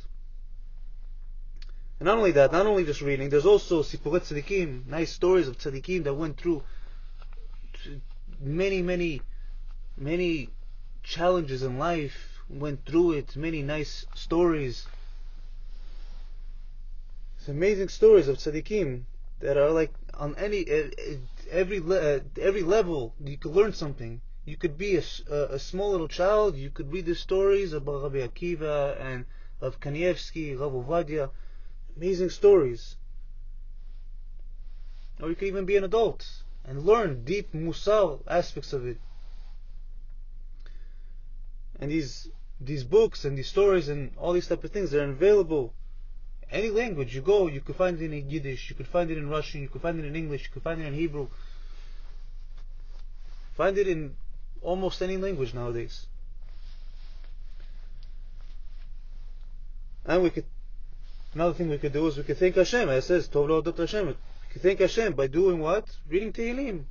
And 2.04 2.08
not 2.10 2.18
only 2.18 2.32
that, 2.32 2.52
not 2.52 2.66
only 2.66 2.84
just 2.84 3.00
reading, 3.00 3.30
there's 3.30 3.46
also 3.46 3.82
Sipuret 3.82 4.24
Tzadikim, 4.24 4.86
nice 4.88 5.10
stories 5.10 5.48
of 5.48 5.58
Tzadikim 5.58 6.04
that 6.04 6.14
went 6.14 6.38
through 6.38 6.62
many, 8.42 8.82
many, 8.82 9.22
many 9.96 10.50
challenges 11.02 11.64
in 11.64 11.78
life, 11.80 12.44
went 12.50 12.86
through 12.86 13.14
it, 13.14 13.38
many 13.38 13.62
nice 13.62 14.06
stories. 14.16 14.86
It's 17.38 17.48
amazing 17.48 17.88
stories 17.88 18.28
of 18.28 18.36
tzaddikim 18.36 19.04
that 19.40 19.56
are 19.56 19.72
like 19.72 19.94
on 20.14 20.36
any 20.36 20.66
every 21.50 21.80
uh, 21.80 22.20
every 22.38 22.64
level 22.64 23.14
you 23.24 23.38
could 23.38 23.54
learn 23.54 23.72
something. 23.72 24.20
You 24.44 24.58
could 24.58 24.78
be 24.78 24.98
a, 24.98 25.04
a, 25.32 25.58
small 25.58 25.92
little 25.92 26.10
child. 26.10 26.58
You 26.58 26.70
could 26.70 26.92
read 26.92 27.06
the 27.06 27.16
stories 27.16 27.72
about 27.72 28.04
Rabbi 28.04 28.28
Akiva 28.28 29.00
and 29.00 29.24
of 29.62 29.80
Kanievsky, 29.80 30.58
Ovadia. 30.58 31.30
Amazing 31.98 32.30
stories. 32.30 32.96
Or 35.22 35.30
you 35.30 35.36
could 35.36 35.48
even 35.48 35.66
be 35.66 35.78
an 35.78 35.84
adult 35.84 36.26
and 36.66 36.86
learn 36.86 37.24
deep 37.24 37.54
musar 37.54 38.20
aspects 38.28 38.74
of 38.74 38.86
it. 38.86 38.98
And 41.80 41.92
these 41.92 42.30
these 42.60 42.84
books 42.84 43.26
and 43.26 43.38
these 43.38 43.48
stories 43.48 43.90
and 43.90 44.12
all 44.18 44.32
these 44.34 44.48
type 44.48 44.64
of 44.64 44.72
things 44.72 44.92
they're 44.92 45.10
available 45.10 45.74
any 46.50 46.70
language. 46.70 47.14
You 47.14 47.22
go 47.22 47.48
you 47.48 47.62
could 47.62 47.76
find 47.76 48.02
it 48.02 48.12
in 48.12 48.30
Yiddish 48.30 48.70
you 48.70 48.76
could 48.76 48.88
find 48.88 49.12
it 49.12 49.18
in 49.18 49.30
Russian 49.30 49.62
you 49.62 49.70
could 49.70 49.82
find 49.82 50.00
it 50.00 50.06
in 50.06 50.16
English 50.16 50.44
you 50.44 50.50
could 50.54 50.64
find 50.64 50.82
it 50.82 50.86
in 50.86 50.94
Hebrew. 50.94 51.28
Find 53.56 53.78
it 53.78 53.88
in 53.88 54.16
almost 54.62 55.02
any 55.02 55.18
language 55.18 55.54
nowadays. 55.54 56.06
And 60.06 60.24
we 60.24 60.30
could 60.30 60.46
another 61.34 61.54
thing 61.54 61.70
we 61.70 61.78
could 61.78 61.94
do 61.94 62.08
is 62.08 62.18
we 62.18 62.24
could 62.24 62.38
thank 62.38 62.56
Hashem 62.56 62.90
it 62.90 63.02
says 63.04 63.28
Tov 63.28 63.48
Leodot 63.48 63.78
Hashem 63.78 64.08
we 64.08 64.16
could 64.52 64.62
thank 64.62 64.80
Hashem 64.80 65.14
by 65.14 65.28
doing 65.28 65.60
what 65.60 65.86
reading 66.08 66.32
Tehillim 66.32 66.86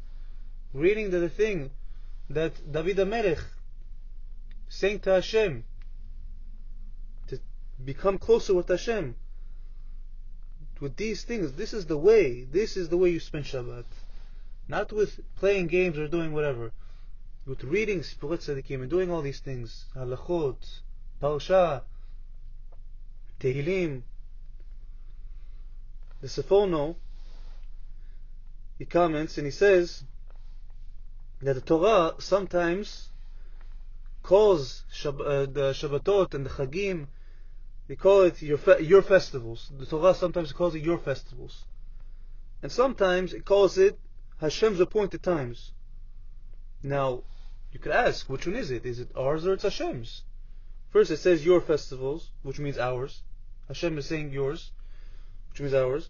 reading 0.72 1.10
the, 1.10 1.18
the 1.18 1.28
thing 1.28 1.70
that 2.30 2.72
David 2.72 2.96
HaMelech 2.96 3.40
saying 4.72 5.00
to 5.00 5.10
Hashem, 5.10 5.64
to 7.28 7.38
become 7.84 8.18
closer 8.18 8.54
with 8.54 8.68
Hashem, 8.68 9.14
with 10.80 10.96
these 10.96 11.24
things, 11.24 11.52
this 11.52 11.74
is 11.74 11.86
the 11.86 11.98
way, 11.98 12.44
this 12.44 12.78
is 12.78 12.88
the 12.88 12.96
way 12.96 13.10
you 13.10 13.20
spend 13.20 13.44
Shabbat. 13.44 13.84
Not 14.68 14.90
with 14.90 15.20
playing 15.36 15.66
games 15.66 15.98
or 15.98 16.08
doing 16.08 16.32
whatever. 16.32 16.72
With 17.46 17.62
reading 17.64 18.00
Sipuret 18.00 18.38
Tzadikim 18.38 18.80
and 18.80 18.90
doing 18.90 19.10
all 19.10 19.20
these 19.20 19.40
things, 19.40 19.84
halachot, 19.94 20.56
parsha, 21.20 21.82
tehillim. 23.38 24.02
The 26.22 26.28
Seforno, 26.28 26.94
he 28.78 28.84
comments 28.84 29.38
and 29.38 29.46
he 29.46 29.50
says 29.50 30.04
that 31.40 31.54
the 31.54 31.60
Torah 31.60 32.14
sometimes 32.20 33.08
calls 34.22 34.84
Shab- 34.94 35.20
uh, 35.20 35.46
the 35.46 35.72
Shabbatot 35.72 36.32
and 36.34 36.46
the 36.46 36.50
Chagim, 36.50 37.08
they 37.88 37.96
call 37.96 38.22
it 38.22 38.40
your, 38.40 38.56
fe- 38.56 38.82
your 38.82 39.02
festivals. 39.02 39.72
The 39.76 39.84
Torah 39.84 40.14
sometimes 40.14 40.52
calls 40.52 40.76
it 40.76 40.82
your 40.84 40.98
festivals. 40.98 41.64
And 42.62 42.70
sometimes 42.70 43.32
it 43.32 43.44
calls 43.44 43.76
it 43.76 43.98
Hashem's 44.40 44.78
appointed 44.78 45.24
times. 45.24 45.72
Now, 46.84 47.24
you 47.72 47.80
could 47.80 47.90
ask, 47.90 48.28
which 48.28 48.46
one 48.46 48.54
is 48.54 48.70
it? 48.70 48.86
Is 48.86 49.00
it 49.00 49.10
ours 49.16 49.44
or 49.44 49.54
it's 49.54 49.64
Hashem's? 49.64 50.22
First 50.90 51.10
it 51.10 51.16
says 51.16 51.44
your 51.44 51.60
festivals, 51.60 52.30
which 52.44 52.60
means 52.60 52.78
ours. 52.78 53.22
Hashem 53.66 53.98
is 53.98 54.06
saying 54.06 54.30
yours, 54.30 54.70
which 55.52 55.60
means 55.60 55.74
ours. 55.74 56.08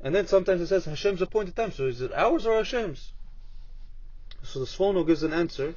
And 0.00 0.14
then 0.14 0.26
sometimes 0.26 0.60
it 0.60 0.68
says 0.68 0.84
Hashem's 0.84 1.22
appointed 1.22 1.56
time. 1.56 1.72
So 1.72 1.86
is 1.86 2.00
it 2.00 2.12
ours 2.12 2.46
or 2.46 2.58
Hashem's? 2.58 3.12
So 4.42 4.60
the 4.60 4.66
Sforno 4.66 5.06
gives 5.06 5.22
an 5.22 5.32
answer 5.32 5.74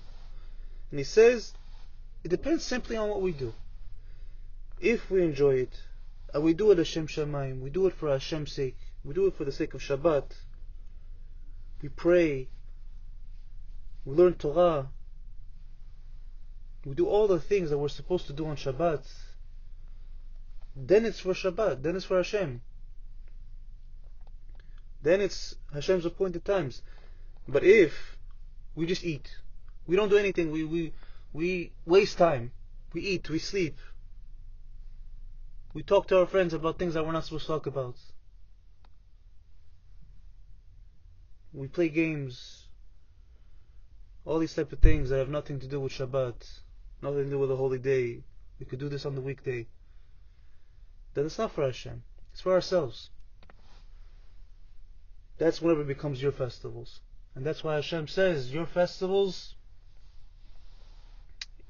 and 0.91 1.00
he 1.00 1.03
says, 1.03 1.53
it 2.24 2.27
depends 2.27 2.63
simply 2.63 2.98
on 2.98 3.10
what 3.10 3.22
we 3.22 3.32
do. 3.32 3.53
If 4.80 5.10
we 5.10 5.24
enjoy 5.24 5.56
it, 5.56 5.74
And 6.34 6.44
we 6.44 6.53
do 6.53 6.72
it 6.72 6.77
Hashem 6.77 7.08
Shamayim. 7.08 7.62
We 7.62 7.70
do 7.70 7.88
it 7.88 7.94
for 7.94 8.10
Hashem's 8.10 8.53
sake. 8.53 8.77
We 9.03 9.13
do 9.13 9.27
it 9.27 9.36
for 9.36 9.44
the 9.44 9.51
sake 9.51 9.74
of 9.74 9.82
Shabbat. 9.82 10.24
We 11.82 11.89
pray. 11.89 12.48
We 14.06 14.15
learn 14.15 14.36
Torah. 14.36 14.88
We 16.86 16.94
do 16.94 17.08
all 17.08 17.27
the 17.27 17.39
things 17.39 17.70
that 17.70 17.77
we're 17.77 17.89
supposed 17.89 18.27
to 18.27 18.34
do 18.34 18.46
on 18.46 18.56
Shabbat. 18.56 19.01
Then 20.75 21.05
it's 21.05 21.19
for 21.19 21.33
Shabbat. 21.33 21.83
Then 21.83 21.95
it's 21.95 22.05
for 22.05 22.17
Hashem. 22.17 22.61
Then 25.03 25.21
it's 25.21 25.55
Hashem's 25.73 26.05
appointed 26.05 26.45
times. 26.45 26.81
But 27.47 27.63
if 27.63 28.17
we 28.75 28.85
just 28.85 29.03
eat, 29.03 29.29
we 29.87 29.95
don't 29.95 30.09
do 30.09 30.17
anything, 30.17 30.51
we, 30.51 30.63
we, 30.63 30.93
we 31.33 31.71
waste 31.85 32.17
time. 32.17 32.51
We 32.93 33.01
eat, 33.01 33.29
we 33.29 33.39
sleep. 33.39 33.77
We 35.73 35.83
talk 35.83 36.07
to 36.07 36.19
our 36.19 36.25
friends 36.25 36.53
about 36.53 36.77
things 36.77 36.93
that 36.93 37.05
we're 37.05 37.13
not 37.13 37.25
supposed 37.25 37.45
to 37.45 37.53
talk 37.53 37.65
about. 37.65 37.95
We 41.53 41.67
play 41.67 41.89
games. 41.89 42.67
All 44.25 44.39
these 44.39 44.53
type 44.53 44.71
of 44.71 44.79
things 44.79 45.09
that 45.09 45.17
have 45.17 45.29
nothing 45.29 45.59
to 45.61 45.67
do 45.67 45.79
with 45.79 45.93
Shabbat, 45.93 46.35
nothing 47.01 47.23
to 47.23 47.29
do 47.29 47.39
with 47.39 47.51
a 47.51 47.55
holy 47.55 47.79
day. 47.79 48.23
We 48.59 48.65
could 48.65 48.79
do 48.79 48.89
this 48.89 49.05
on 49.05 49.15
the 49.15 49.21
weekday. 49.21 49.67
Not 51.15 51.51
for 51.51 51.63
Hashem. 51.63 52.03
It's 52.32 52.41
for 52.41 52.53
ourselves. 52.53 53.10
That's 55.38 55.62
whenever 55.62 55.82
it 55.82 55.88
becomes 55.88 56.22
your 56.22 56.32
festivals. 56.32 57.00
And 57.36 57.46
that's 57.46 57.63
why 57.63 57.75
Hashem 57.75 58.08
says, 58.08 58.53
your 58.53 58.65
festivals, 58.65 59.56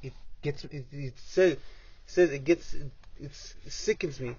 it 0.02 0.14
gets, 0.42 0.66
it, 0.66 0.86
it 0.92 1.14
says, 1.18 1.54
it 1.54 1.60
says 2.06 2.32
it 2.32 2.44
gets, 2.44 2.74
it, 2.74 2.92
it 3.20 3.32
sickens 3.72 4.20
me. 4.20 4.36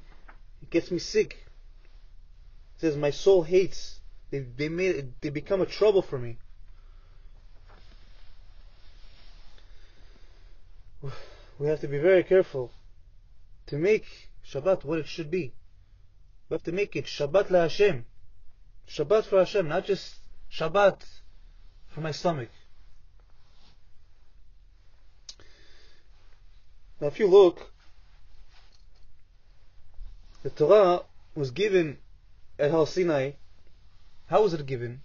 It 0.63 0.71
gets 0.71 0.91
me 0.91 0.99
sick. 0.99 1.47
It 2.77 2.81
says, 2.81 2.97
my 2.97 3.11
soul 3.11 3.43
hates. 3.43 4.01
They, 4.31 4.41
they 4.41 4.69
made, 4.69 5.13
they 5.21 5.31
become 5.31 5.61
a 5.61 5.67
trouble 5.67 6.03
for 6.03 6.19
me. 6.19 6.37
We 11.59 11.69
have 11.69 11.81
to 11.81 11.87
be 11.87 11.99
very 11.99 12.25
careful 12.25 12.73
to 13.67 13.77
make 13.77 14.07
Shabbat 14.47 14.85
what 14.85 14.99
it 14.99 15.07
should 15.07 15.31
be. 15.31 15.53
We 16.49 16.55
have 16.55 16.63
to 16.65 16.73
make 16.73 16.97
it 16.97 17.07
Shabbat 17.07 17.51
la 17.51 17.63
Hashem. 17.63 18.05
Shabbat 18.89 19.25
for 19.25 19.39
Hashem, 19.39 19.69
not 19.69 19.87
just 19.87 20.17
Shabbat 20.51 21.03
for 21.89 22.01
my 22.01 22.13
stomach. 22.13 22.51
Now, 27.01 27.09
if 27.09 27.19
you 27.19 27.27
look, 27.27 27.73
the 30.43 30.51
Torah 30.51 31.03
was 31.35 31.51
given 31.51 31.99
at 32.59 32.71
Har 32.71 32.87
Sinai. 32.87 33.33
How 34.29 34.43
was 34.43 34.55
it 34.55 34.65
given? 34.67 35.03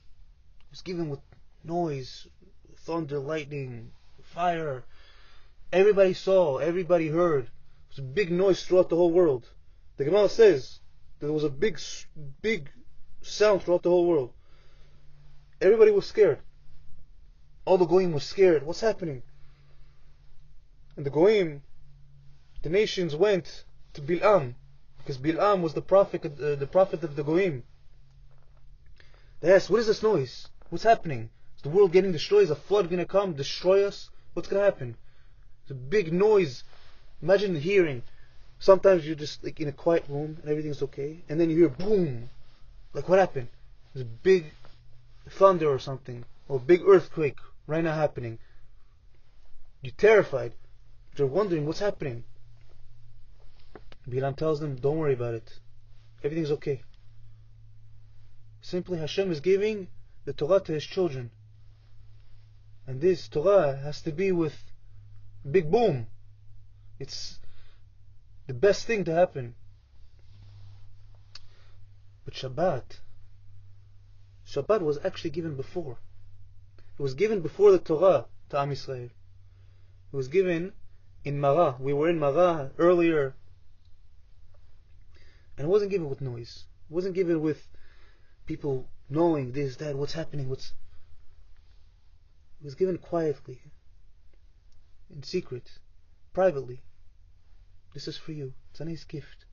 It 0.60 0.72
was 0.72 0.82
given 0.82 1.10
with 1.10 1.20
noise, 1.64 2.28
thunder, 2.76 3.20
lightning, 3.20 3.92
fire. 4.22 4.84
Everybody 5.72 6.14
saw, 6.14 6.58
everybody 6.58 7.08
heard. 7.08 7.50
It 7.98 8.02
was 8.02 8.10
a 8.10 8.14
big 8.14 8.32
noise 8.32 8.64
throughout 8.64 8.90
the 8.90 8.96
whole 8.96 9.12
world. 9.12 9.50
The 9.98 10.06
Gemara 10.06 10.30
says 10.30 10.82
there 11.20 11.32
was 11.32 11.44
a 11.44 11.50
big, 11.50 11.80
big 12.44 12.70
sound 13.24 13.64
throughout 13.64 13.82
the 13.82 13.90
whole 13.90 14.06
world. 14.06 14.34
Everybody 15.60 15.90
was 15.90 16.06
scared. 16.06 16.38
All 17.66 17.80
the 17.80 17.88
Goyim 17.88 18.14
was 18.14 18.24
scared. 18.24 18.62
What's 18.62 18.82
happening? 18.82 19.24
And 20.96 21.08
the 21.08 21.10
Goyim, 21.10 21.64
the 22.62 22.70
nations 22.70 23.16
went 23.16 23.64
to 23.94 24.02
Bil'am, 24.02 24.54
because 25.00 25.18
Bil'am 25.18 25.64
was 25.64 25.74
the 25.74 25.82
prophet, 25.82 26.24
uh, 26.24 26.54
the 26.54 26.68
prophet 26.68 27.04
of 27.04 27.16
the 27.16 27.24
Goyim. 27.24 27.64
They 29.42 29.52
asked, 29.52 29.72
what 29.72 29.80
is 29.80 29.88
this 29.88 30.04
noise? 30.04 30.50
What's 30.70 30.84
happening? 30.84 31.32
Is 31.56 31.64
the 31.64 31.70
world 31.70 31.94
getting 31.94 32.12
destroyed? 32.12 32.44
Is 32.44 32.52
a 32.52 32.56
flood 32.56 32.90
going 32.90 33.00
to 33.00 33.08
come, 33.08 33.34
destroy 33.34 33.86
us? 33.86 34.12
What's 34.34 34.48
going 34.48 34.60
to 34.60 34.66
happen? 34.66 34.98
It's 35.64 35.72
a 35.72 35.76
big 35.76 36.14
noise. 36.14 36.64
Imagine 37.22 37.56
hearing. 37.56 38.04
Sometimes 38.60 39.06
you're 39.06 39.16
just 39.16 39.44
like 39.44 39.60
in 39.60 39.68
a 39.68 39.72
quiet 39.72 40.06
room 40.10 40.38
and 40.42 40.50
everything's 40.50 40.82
okay, 40.84 41.24
and 41.30 41.40
then 41.40 41.50
you 41.50 41.58
hear 41.58 41.70
boom, 41.70 42.30
like 42.94 43.08
what 43.08 43.20
happened? 43.20 43.50
There's 43.94 44.06
a 44.06 44.10
big 44.10 44.46
thunder 45.30 45.70
or 45.70 45.80
something, 45.80 46.26
or 46.48 46.60
big 46.60 46.82
earthquake 46.86 47.38
right 47.68 47.84
now 47.84 47.94
happening. 47.94 48.40
You're 49.82 49.94
terrified. 49.98 50.54
You're 51.16 51.28
wondering 51.28 51.66
what's 51.66 51.80
happening. 51.80 52.24
Bilam 54.10 54.36
tells 54.36 54.60
them, 54.60 54.76
don't 54.76 54.98
worry 54.98 55.14
about 55.14 55.34
it. 55.34 55.60
Everything's 56.24 56.52
okay. 56.52 56.82
Simply 58.62 58.98
Hashem 58.98 59.32
is 59.32 59.40
giving 59.40 59.88
the 60.26 60.34
Torah 60.34 60.60
to 60.62 60.74
His 60.74 60.84
children. 60.84 61.32
And 62.86 63.02
this 63.02 63.28
Torah 63.28 63.78
has 63.78 64.02
to 64.04 64.12
be 64.12 64.32
with 64.32 64.56
big 65.50 65.70
boom. 65.70 66.08
It's 67.00 67.40
the 68.48 68.54
best 68.54 68.86
thing 68.86 69.04
to 69.06 69.14
happen. 69.14 69.56
But 72.26 72.34
Shabbat, 72.34 73.00
Shabbat 74.46 74.82
was 74.82 74.98
actually 75.04 75.30
given 75.30 75.56
before. 75.56 75.98
It 76.98 77.02
was 77.02 77.14
given 77.14 77.42
before 77.42 77.72
the 77.72 77.80
Torah 77.80 78.26
to 78.50 78.60
Am 78.60 78.72
Yisrael. 78.72 79.12
It 80.12 80.16
was 80.16 80.28
given 80.28 80.74
in 81.24 81.40
Marah. 81.40 81.76
We 81.80 81.94
were 81.94 82.10
in 82.10 82.20
Marah 82.20 82.72
earlier. 82.78 83.36
And 85.58 85.66
it 85.68 85.70
wasn't 85.70 85.92
given 85.92 86.10
with 86.10 86.22
noise. 86.22 86.66
It 86.90 86.94
wasn't 86.94 87.16
given 87.16 87.42
with 87.42 87.68
people 88.46 88.88
knowing 89.10 89.52
this, 89.52 89.76
that, 89.78 89.96
what's 89.96 90.14
happening, 90.14 90.50
what's. 90.50 90.74
It 92.62 92.66
was 92.66 92.76
given 92.76 92.98
quietly, 92.98 93.62
in 95.14 95.22
secret, 95.22 95.70
privately. 96.34 96.82
This 97.94 98.08
is 98.08 98.18
for 98.18 98.32
you. 98.32 98.54
It's 98.72 98.80
a 98.80 98.86
nice 98.86 99.04
gift. 99.04 99.46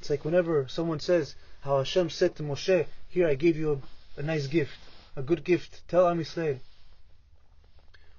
It's 0.00 0.10
like 0.10 0.24
whenever 0.24 0.68
someone 0.68 1.00
says 1.00 1.34
how 1.60 1.78
Hashem 1.78 2.10
said 2.10 2.36
to 2.36 2.42
Moshe, 2.42 2.86
Here 3.08 3.26
I 3.26 3.34
gave 3.34 3.56
you 3.56 3.80
a, 4.16 4.20
a 4.20 4.22
nice 4.22 4.46
gift, 4.46 4.78
a 5.16 5.22
good 5.22 5.42
gift, 5.44 5.82
tell 5.88 6.06
Am 6.08 6.18
Yisrael. 6.18 6.60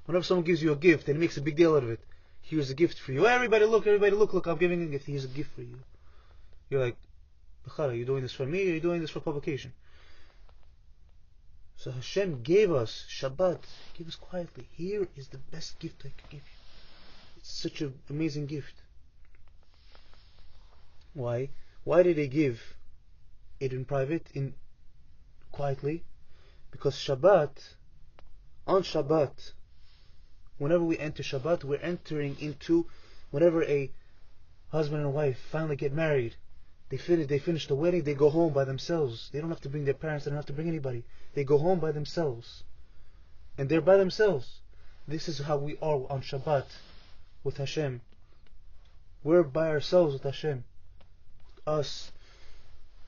Whenever 0.05 0.23
someone 0.23 0.45
gives 0.45 0.63
you 0.63 0.71
a 0.71 0.75
gift 0.75 1.07
and 1.07 1.19
makes 1.19 1.37
a 1.37 1.41
big 1.41 1.55
deal 1.55 1.75
out 1.75 1.83
of 1.83 1.89
it, 1.89 1.99
here's 2.41 2.69
a 2.69 2.73
gift 2.73 2.99
for 2.99 3.11
you. 3.11 3.27
Everybody 3.27 3.65
look, 3.65 3.85
everybody 3.87 4.15
look, 4.15 4.33
look, 4.33 4.47
I'm 4.47 4.57
giving 4.57 4.81
a 4.81 4.85
gift. 4.87 5.05
Here's 5.05 5.25
a 5.25 5.29
gift 5.29 5.53
for 5.53 5.61
you. 5.61 5.79
You're 6.69 6.83
like, 6.83 6.97
are 7.77 7.93
you 7.93 8.05
doing 8.05 8.23
this 8.23 8.33
for 8.33 8.45
me 8.45 8.67
or 8.67 8.71
are 8.71 8.75
you 8.75 8.79
doing 8.79 9.01
this 9.01 9.11
for 9.11 9.19
publication? 9.19 9.73
So 11.77 11.91
Hashem 11.91 12.41
gave 12.41 12.71
us 12.71 13.05
Shabbat, 13.07 13.59
gave 13.95 14.07
us 14.07 14.15
quietly. 14.15 14.67
Here 14.71 15.07
is 15.15 15.27
the 15.27 15.37
best 15.37 15.77
gift 15.77 16.01
I 16.05 16.09
could 16.09 16.29
give 16.29 16.41
you. 16.41 17.37
It's 17.37 17.51
such 17.51 17.81
an 17.81 17.93
amazing 18.09 18.47
gift. 18.47 18.73
Why? 21.13 21.49
Why 21.83 22.01
did 22.01 22.17
he 22.17 22.27
give 22.27 22.75
it 23.59 23.73
in 23.73 23.85
private, 23.85 24.27
in 24.33 24.55
quietly? 25.51 26.03
Because 26.71 26.95
Shabbat, 26.95 27.75
on 28.65 28.81
Shabbat, 28.81 29.51
whenever 30.57 30.83
we 30.83 30.97
enter 30.97 31.21
Shabbat, 31.21 31.63
we're 31.63 31.77
entering 31.77 32.37
into 32.39 32.87
whenever 33.29 33.63
a 33.63 33.91
husband 34.69 35.03
and 35.03 35.13
wife 35.13 35.37
finally 35.51 35.75
get 35.75 35.93
married. 35.93 36.35
They 36.89 36.97
finish, 36.97 37.27
they 37.27 37.39
finish 37.39 37.67
the 37.67 37.75
wedding, 37.75 38.03
they 38.03 38.13
go 38.13 38.29
home 38.29 38.53
by 38.53 38.63
themselves. 38.63 39.29
They 39.31 39.39
don't 39.39 39.49
have 39.49 39.61
to 39.61 39.69
bring 39.69 39.85
their 39.85 39.93
parents, 39.93 40.25
they 40.25 40.31
don't 40.31 40.37
have 40.37 40.45
to 40.45 40.53
bring 40.53 40.69
anybody. 40.69 41.03
They 41.33 41.43
go 41.43 41.57
home 41.57 41.79
by 41.79 41.91
themselves. 41.91 42.63
And 43.57 43.67
they're 43.67 43.81
by 43.81 43.97
themselves. 43.97 44.59
This 45.07 45.27
is 45.27 45.39
how 45.39 45.57
we 45.57 45.77
are 45.81 46.05
on 46.09 46.21
Shabbat 46.21 46.65
with 47.43 47.57
Hashem. 47.57 48.01
We're 49.23 49.43
by 49.43 49.69
ourselves 49.69 50.13
with 50.13 50.23
Hashem 50.23 50.63
us, 51.67 52.11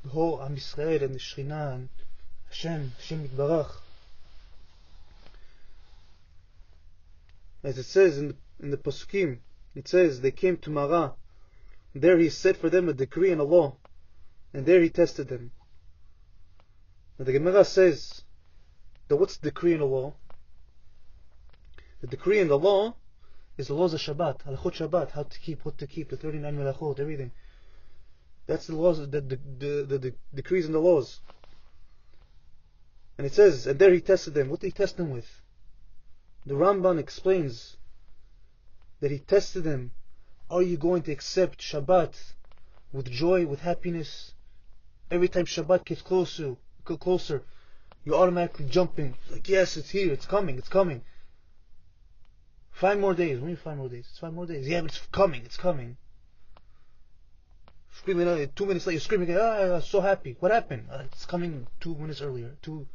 the 0.04 0.10
whole 0.10 0.42
Am 0.42 0.56
Yisrael 0.56 1.02
and 1.02 1.16
the 1.16 1.20
Shekhinah 1.20 1.76
and 1.76 1.90
Hashem, 2.50 2.92
Hashem 2.98 3.30
Yitbarach. 3.30 3.72
As 7.64 7.78
it 7.78 7.84
says 7.84 8.18
in 8.18 8.30
the, 8.30 8.36
in 8.62 8.72
the 8.72 8.78
Pasukim, 8.78 9.40
it 9.76 9.88
says 9.88 10.22
they 10.22 10.32
came 10.32 10.58
to 10.58 10.70
Marah. 10.70 11.14
There 11.94 12.18
he 12.18 12.30
set 12.30 12.58
for 12.58 12.70
them 12.70 12.88
a 12.88 12.94
decree 12.94 13.32
and 13.32 13.42
a 13.42 13.44
law, 13.44 13.78
and 14.54 14.66
there 14.66 14.82
he 14.82 14.90
tested 14.90 15.28
them. 15.28 15.52
And 17.18 17.28
the 17.28 17.34
Gemara 17.34 17.66
says 17.66 18.22
that 19.08 19.18
what's 19.18 19.38
the 19.38 19.50
decree 19.50 19.74
and 19.74 19.82
the 19.82 19.86
law? 19.86 20.14
The 22.02 22.08
decree 22.08 22.40
and 22.40 22.50
the 22.50 22.58
law 22.58 22.96
is 23.58 23.68
the 23.68 23.74
laws 23.74 23.94
of 23.94 24.00
Shabbat, 24.00 24.44
halachot 24.46 24.76
Shabbat, 24.76 25.12
how 25.12 25.24
to 25.24 25.40
keep, 25.40 25.66
what 25.66 25.78
to 25.80 25.88
keep, 25.88 26.10
the 26.10 26.18
39 26.18 26.58
melachot, 26.58 27.00
everything. 27.00 27.32
That's 28.48 28.68
the 28.68 28.76
laws, 28.76 29.00
the, 29.00 29.22
the, 29.22 29.40
the, 29.60 29.98
the 29.98 30.14
decrees 30.34 30.66
and 30.66 30.74
the 30.74 30.80
laws. 30.80 31.20
And 33.18 33.28
it 33.28 33.34
says, 33.34 33.68
and 33.68 33.78
there 33.78 33.94
he 33.94 34.00
tested 34.00 34.34
them. 34.34 34.50
What 34.50 34.62
did 34.62 34.68
he 34.68 34.72
test 34.72 34.96
them 34.96 35.10
with? 35.10 35.28
The 36.46 36.54
Ramban 36.54 37.00
explains 37.00 37.76
that 39.02 39.12
he 39.12 39.20
tested 39.20 39.66
them 39.66 39.92
Are 40.50 40.64
you 40.64 40.78
going 40.78 41.04
to 41.04 41.12
accept 41.12 41.60
Shabbat 41.60 42.16
with 42.92 43.12
joy, 43.12 43.46
with 43.46 43.60
happiness? 43.62 44.34
Every 45.12 45.28
time 45.28 45.46
Shabbat 45.46 45.86
gets 45.86 46.02
closer, 46.02 46.56
closer, 46.84 47.44
you're 48.04 48.16
automatically 48.16 48.66
jumping. 48.66 49.16
Like, 49.30 49.48
yes, 49.48 49.78
it's 49.78 49.92
here, 49.92 50.12
it's 50.12 50.26
coming, 50.26 50.58
it's 50.58 50.70
coming. 50.70 51.04
Five 52.72 53.00
more 53.00 53.14
days. 53.14 53.40
When 53.40 53.52
you 53.52 53.58
five 53.58 53.78
more 53.78 53.90
days? 53.90 54.08
It's 54.10 54.20
five 54.20 54.34
more 54.34 54.46
days. 54.46 54.68
Yeah, 54.68 54.82
but 54.82 54.92
it's 54.92 55.06
coming, 55.12 55.44
it's 55.46 55.58
coming. 55.58 55.98
Screaming, 57.92 58.50
two 58.56 58.66
minutes 58.66 58.88
later, 58.88 58.94
you're 58.94 59.02
screaming, 59.02 59.36
ah, 59.38 59.76
I'm 59.76 59.82
so 59.82 60.00
happy. 60.02 60.36
What 60.40 60.52
happened? 60.52 60.88
Uh, 60.92 61.04
it's 61.06 61.26
coming 61.26 61.68
two 61.80 61.96
minutes 61.96 62.22
earlier. 62.22 62.56
Two. 62.62 62.88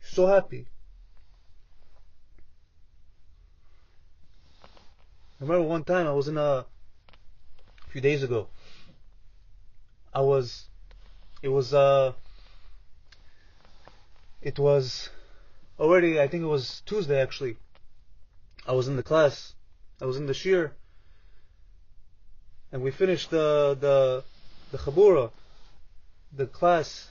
So 0.00 0.26
happy. 0.26 0.68
Remember 5.40 5.66
one 5.66 5.84
time 5.84 6.06
I 6.06 6.12
was 6.12 6.28
in 6.28 6.38
a, 6.38 6.40
a 6.40 6.66
few 7.88 8.00
days 8.00 8.22
ago. 8.22 8.48
I 10.12 10.20
was, 10.20 10.64
it 11.42 11.48
was, 11.48 11.74
uh, 11.74 12.12
it 14.40 14.58
was 14.58 15.10
already, 15.78 16.20
I 16.20 16.28
think 16.28 16.44
it 16.44 16.46
was 16.46 16.82
Tuesday 16.86 17.20
actually. 17.20 17.56
I 18.66 18.72
was 18.72 18.86
in 18.86 18.96
the 18.96 19.02
class, 19.02 19.54
I 20.00 20.06
was 20.06 20.16
in 20.16 20.26
the 20.26 20.32
shiur, 20.32 20.70
and 22.70 22.80
we 22.80 22.92
finished 22.92 23.30
the, 23.30 23.76
the, 23.78 24.24
the 24.70 24.78
chabura, 24.78 25.30
the 26.32 26.46
class, 26.46 27.10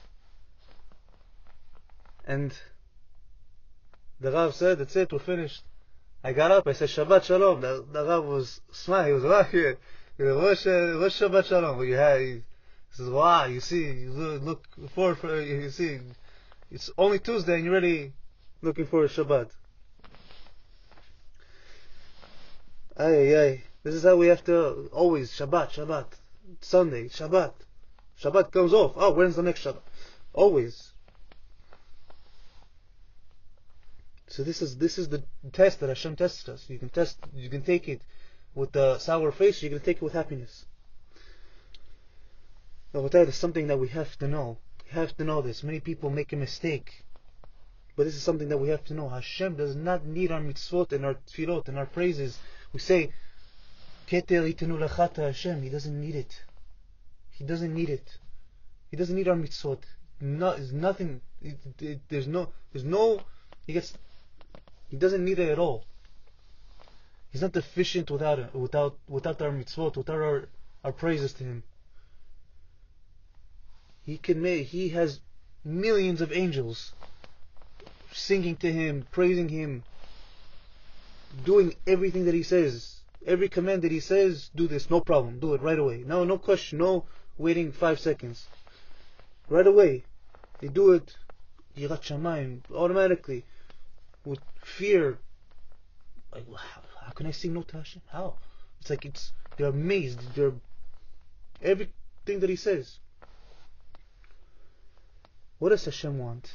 and 2.26 2.54
the 4.20 4.32
Rav 4.32 4.56
said, 4.56 4.80
that's 4.80 4.96
it, 4.96 5.12
we're 5.12 5.20
finished. 5.20 5.64
I 6.24 6.32
got 6.32 6.52
up, 6.52 6.68
I 6.68 6.72
said, 6.74 6.88
Shabbat 6.88 7.24
Shalom. 7.24 7.60
The, 7.62 7.86
the 7.92 8.06
Rav 8.06 8.24
was 8.24 8.62
smiling, 8.72 9.08
he 9.08 9.14
was 9.14 9.24
laughing. 9.24 9.76
He 10.18 10.24
said, 10.24 10.96
Shabbat 10.96 11.46
Shalom. 11.46 11.84
You 11.86 11.96
had, 11.96 12.22
he 12.22 12.42
says, 12.92 13.10
wow, 13.10 13.46
you 13.46 13.60
see, 13.60 13.84
you 13.84 14.10
look 14.12 14.66
forward 14.96 15.18
for, 15.18 15.42
you 15.42 15.70
see, 15.70 16.00
it's 16.72 16.90
only 16.98 17.20
Tuesday 17.20 17.56
and 17.56 17.66
you're 17.66 17.74
already 17.74 18.14
looking 18.62 18.86
for 18.86 19.06
Shabbat. 19.06 19.50
Ay, 22.96 23.36
ay. 23.38 23.64
This 23.84 23.96
is 23.96 24.04
how 24.04 24.16
we 24.16 24.28
have 24.28 24.46
to 24.46 24.90
always 24.94 25.32
Shabbat, 25.32 25.72
Shabbat, 25.72 26.06
Sunday, 26.62 27.10
Shabbat. 27.10 27.52
Shabbat 28.22 28.50
comes 28.52 28.72
off. 28.72 28.94
Oh, 28.96 29.12
when's 29.12 29.36
the 29.36 29.44
next 29.44 29.66
Shabbat? 29.66 29.82
Always. 30.32 30.93
So 34.34 34.42
this 34.42 34.64
is 34.64 34.78
this 34.78 34.98
is 34.98 35.10
the 35.10 35.22
test 35.52 35.80
that 35.80 35.90
Hashem 35.90 36.16
tests 36.16 36.50
us. 36.50 36.68
You 36.68 36.80
can 36.80 36.90
test, 36.90 37.20
you 37.36 37.52
can 37.52 37.62
take 37.62 37.88
it 37.88 38.02
with 38.56 38.76
a 38.76 39.00
sour 39.00 39.32
face, 39.32 39.62
you 39.62 39.70
can 39.70 39.80
take 39.80 39.98
it 39.98 40.02
with 40.02 40.14
happiness. 40.14 40.66
But 42.92 43.12
that 43.12 43.28
is 43.28 43.36
something 43.36 43.68
that 43.68 43.78
we 43.78 43.90
have 43.90 44.18
to 44.18 44.28
know. 44.28 44.58
We 44.86 44.92
have 44.94 45.16
to 45.18 45.24
know 45.24 45.44
this. 45.44 45.62
Many 45.62 45.82
people 45.82 46.10
make 46.10 46.34
a 46.34 46.36
mistake. 46.36 47.06
But 47.96 48.06
this 48.06 48.16
is 48.16 48.24
something 48.24 48.50
that 48.50 48.58
we 48.58 48.70
have 48.70 48.84
to 48.86 48.96
know. 48.96 49.08
Hashem 49.08 49.56
does 49.56 49.76
not 49.76 50.04
need 50.04 50.32
our 50.32 50.42
mitzvot 50.42 50.94
and 50.94 51.06
our 51.06 51.14
tefillot 51.14 51.68
and 51.68 51.78
our 51.78 51.86
praises. 51.86 52.40
We 52.74 52.80
say, 52.80 53.14
Keter 54.08 54.52
itenu 54.52 54.80
lachata 54.80 55.28
Hashem. 55.28 55.62
He 55.62 55.70
doesn't 55.70 56.02
need 56.02 56.16
it. 56.16 56.42
He 57.30 57.44
doesn't 57.44 57.72
need 57.72 57.92
it. 57.92 58.18
He 58.90 58.98
doesn't 58.98 59.16
need 59.16 59.28
our 59.28 59.36
mitzvot. 59.36 59.82
No, 60.20 60.56
there's 60.56 60.74
nothing. 60.74 61.22
It, 61.40 61.60
it, 61.80 62.00
there's 62.10 62.28
no. 62.28 62.50
There's 62.72 62.84
no. 62.84 63.22
He 63.68 63.74
gets 63.74 63.94
he 64.94 65.00
doesn't 65.00 65.26
need 65.26 65.40
it 65.40 65.50
at 65.50 65.58
all. 65.58 65.86
He's 67.32 67.42
not 67.42 67.52
deficient 67.52 68.12
without 68.12 68.38
it, 68.38 68.54
without 68.54 68.96
without 69.10 69.42
our 69.42 69.50
mitzvot, 69.50 69.98
without 69.98 70.22
our, 70.22 70.44
our 70.84 70.92
praises 70.92 71.34
to 71.34 71.44
him. 71.44 71.64
He 74.06 74.18
can 74.18 74.40
make 74.40 74.68
he 74.68 74.90
has 74.90 75.20
millions 75.66 76.22
of 76.22 76.32
angels 76.32 76.92
singing 78.12 78.56
to 78.58 78.72
him, 78.72 79.08
praising 79.10 79.50
him, 79.50 79.82
doing 81.44 81.74
everything 81.88 82.26
that 82.26 82.36
he 82.36 82.44
says. 82.44 82.98
Every 83.26 83.50
command 83.50 83.82
that 83.82 83.92
he 83.92 84.00
says, 84.00 84.52
do 84.56 84.68
this, 84.68 84.92
no 84.92 85.02
problem, 85.02 85.40
do 85.40 85.56
it 85.56 85.62
right 85.64 85.80
away. 85.80 86.04
No, 86.06 86.24
no 86.24 86.38
question, 86.38 86.78
no 86.78 87.06
waiting 87.40 87.72
five 87.72 88.00
seconds. 88.00 88.46
Right 89.50 89.66
away. 89.66 90.04
They 90.62 90.68
do 90.68 90.92
it, 90.92 91.16
Yirat 91.76 92.04
Shamayim, 92.04 92.60
automatically 92.72 93.44
with 94.24 94.40
fear. 94.66 95.18
Like, 96.34 96.46
how, 97.02 97.12
can 97.12 97.28
I 97.28 97.32
sing 97.32 97.54
no 97.54 97.62
to 97.64 97.78
Hashem? 97.78 98.02
How? 98.12 98.36
It's 98.82 98.90
like 98.90 99.06
it's 99.06 99.32
they're 99.58 99.68
amazed. 99.68 100.20
They're 100.36 100.54
everything 101.62 102.40
that 102.40 102.50
He 102.50 102.56
says. 102.56 103.00
What 105.60 105.70
does 105.70 105.86
Hashem 105.86 106.18
want? 106.18 106.52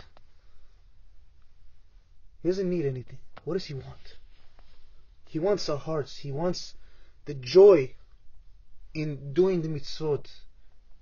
He 2.42 2.49
doesn't 2.49 2.68
need 2.68 2.85
anything. 2.85 3.18
What 3.44 3.55
does 3.55 3.64
He 3.64 3.75
want? 3.75 4.16
He 5.29 5.38
wants 5.38 5.68
our 5.68 5.79
hearts. 5.79 6.18
He 6.18 6.33
wants 6.33 6.75
the 7.25 7.35
joy 7.35 7.94
in 8.94 9.33
doing 9.33 9.62
the 9.62 9.68
mitzvot, 9.68 10.27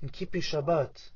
in 0.02 0.08
keeping 0.08 0.42
Shabbat. 0.42 1.10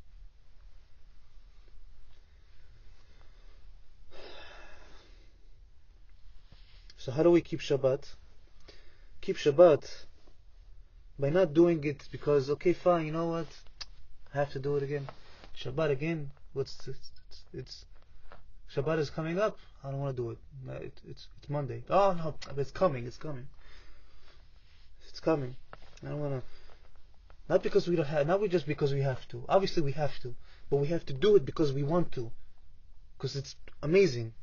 So 7.00 7.12
how 7.12 7.22
do 7.22 7.30
we 7.30 7.40
keep 7.40 7.60
Shabbat? 7.60 8.04
Keep 9.22 9.36
Shabbat 9.38 9.88
by 11.18 11.30
not 11.30 11.54
doing 11.54 11.82
it 11.84 12.06
because 12.12 12.50
okay, 12.50 12.74
fine, 12.74 13.06
you 13.06 13.12
know 13.12 13.28
what? 13.28 13.46
I 14.34 14.38
have 14.38 14.52
to 14.52 14.58
do 14.58 14.76
it 14.76 14.82
again. 14.82 15.08
Shabbat 15.56 15.90
again. 15.90 16.30
What's 16.52 16.76
it's, 16.86 17.10
it's 17.54 17.84
Shabbat 18.74 18.98
is 18.98 19.08
coming 19.08 19.38
up. 19.38 19.56
I 19.82 19.90
don't 19.90 20.00
want 20.00 20.14
to 20.14 20.22
do 20.22 20.30
it. 20.32 20.38
it 20.82 21.00
it's 21.08 21.26
it's 21.38 21.48
Monday. 21.48 21.84
Oh 21.88 22.12
no, 22.12 22.34
it's 22.58 22.70
coming. 22.70 23.06
It's 23.06 23.16
coming. 23.16 23.46
It's 25.08 25.20
coming. 25.20 25.56
I 26.04 26.10
don't 26.10 26.20
want 26.20 26.34
to. 26.34 26.42
Not 27.48 27.62
because 27.62 27.88
we 27.88 27.96
don't 27.96 28.04
have. 28.08 28.26
Not 28.26 28.42
we 28.42 28.48
just 28.48 28.66
because 28.66 28.92
we 28.92 29.00
have 29.00 29.26
to. 29.28 29.42
Obviously 29.48 29.82
we 29.82 29.92
have 29.92 30.18
to, 30.20 30.34
but 30.68 30.76
we 30.76 30.88
have 30.88 31.06
to 31.06 31.14
do 31.14 31.36
it 31.36 31.46
because 31.46 31.72
we 31.72 31.82
want 31.82 32.12
to. 32.12 32.30
Because 33.16 33.36
it's 33.36 33.56
amazing. 33.82 34.34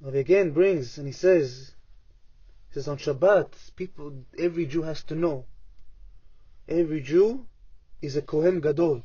Rav 0.00 0.14
Yagen 0.14 0.52
brings 0.52 0.98
and 0.98 1.06
he 1.06 1.12
says, 1.12 1.72
he 2.68 2.74
says 2.74 2.88
on 2.88 2.98
Shabbat, 2.98 3.74
people, 3.76 4.24
every 4.38 4.66
Jew 4.66 4.82
has 4.82 5.02
to 5.04 5.14
know. 5.14 5.46
Every 6.68 7.00
Jew 7.00 7.46
is 8.02 8.16
a 8.16 8.22
Kohen 8.22 8.60
Gadol, 8.60 9.04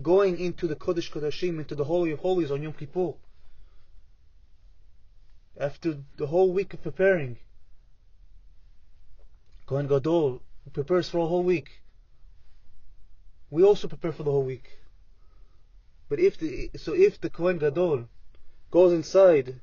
going 0.00 0.38
into 0.38 0.68
the 0.68 0.76
Kodesh 0.76 1.10
Kodashim, 1.10 1.58
into 1.58 1.74
the 1.74 1.84
Holy 1.84 2.12
of 2.12 2.20
Holies 2.20 2.50
on 2.50 2.62
Yom 2.62 2.74
Kippur. 2.74 3.14
After 5.58 5.98
the 6.16 6.26
whole 6.26 6.52
week 6.52 6.74
of 6.74 6.82
preparing, 6.82 7.38
Kohen 9.66 9.88
Gadol 9.88 10.42
prepares 10.72 11.08
for 11.08 11.18
a 11.18 11.26
whole 11.26 11.42
week. 11.42 11.82
We 13.50 13.64
also 13.64 13.88
prepare 13.88 14.12
for 14.12 14.22
the 14.22 14.30
whole 14.30 14.44
week. 14.44 14.78
But 16.08 16.20
if 16.20 16.38
the 16.38 16.70
so 16.76 16.92
if 16.92 17.20
the 17.20 17.30
Kohen 17.30 17.58
Gadol 17.58 18.08
goes 18.70 18.92
inside, 18.92 19.60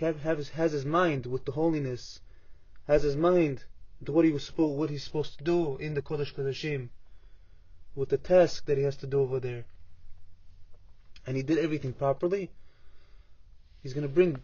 has, 0.00 0.48
his 0.48 0.84
mind 0.84 1.26
with 1.26 1.44
the 1.44 1.52
holiness, 1.52 2.20
has 2.86 3.02
his 3.02 3.16
mind 3.16 3.64
with 4.00 4.08
what 4.10 4.24
he 4.24 4.30
was 4.30 4.44
supposed, 4.44 4.78
what 4.78 4.90
he's 4.90 5.04
supposed 5.04 5.38
to 5.38 5.44
do 5.44 5.76
in 5.78 5.94
the 5.94 6.02
Kodesh 6.02 6.34
Kodashim, 6.34 6.90
with 7.94 8.10
the 8.10 8.18
task 8.18 8.66
that 8.66 8.76
he 8.76 8.84
has 8.84 8.96
to 8.98 9.06
do 9.06 9.20
over 9.20 9.40
there, 9.40 9.64
and 11.26 11.36
he 11.36 11.42
did 11.42 11.58
everything 11.58 11.92
properly, 11.92 12.50
he's 13.82 13.94
going 13.94 14.06
to 14.06 14.12
bring 14.12 14.42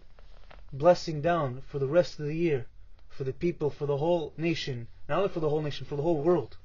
blessing 0.73 1.21
down 1.21 1.63
for 1.67 1.79
the 1.79 1.87
rest 1.87 2.19
of 2.19 2.27
the 2.27 2.35
year, 2.35 2.67
for 3.11 3.25
the 3.25 3.33
people, 3.33 3.69
for 3.69 3.85
the 3.87 3.99
whole 3.99 4.33
nation, 4.39 4.89
not 5.09 5.19
only 5.19 5.29
for 5.29 5.41
the 5.41 5.51
whole 5.51 5.61
nation, 5.61 5.87
for 5.87 5.97
the 5.97 6.03
whole 6.03 6.23
world. 6.23 6.57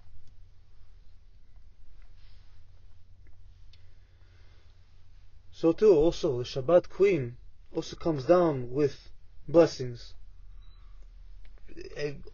So 5.59 5.71
too, 5.71 5.91
also, 5.95 6.37
the 6.37 6.43
Shabbat 6.43 6.87
Queen 6.87 7.35
also 7.73 7.95
comes 7.95 8.25
down 8.25 8.69
with 8.69 9.09
blessings. 9.47 10.13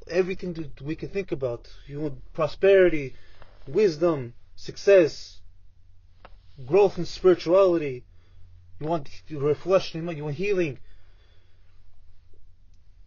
Everything 0.09 0.51
that 0.55 0.81
we 0.81 0.97
can 0.97 1.07
think 1.07 1.31
about. 1.31 1.69
You 1.87 2.01
want 2.01 2.33
prosperity, 2.33 3.15
wisdom, 3.65 4.33
success, 4.57 5.39
growth 6.65 6.97
in 6.97 7.05
spirituality. 7.05 8.03
You 8.81 8.87
want 8.87 9.07
reflection, 9.29 10.05
you 10.05 10.23
want 10.25 10.35
healing. 10.35 10.79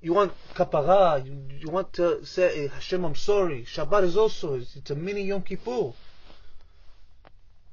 You 0.00 0.14
want 0.14 0.32
kapara, 0.54 1.26
you, 1.26 1.58
you 1.58 1.68
want 1.68 1.92
to 1.92 2.24
say, 2.24 2.68
Hashem, 2.68 3.04
I'm 3.04 3.16
sorry. 3.16 3.66
Shabbat 3.66 4.04
is 4.04 4.16
also, 4.16 4.54
it's, 4.54 4.90
a 4.90 4.94
mini 4.94 5.24
Yom 5.24 5.42
Kippur. 5.42 5.92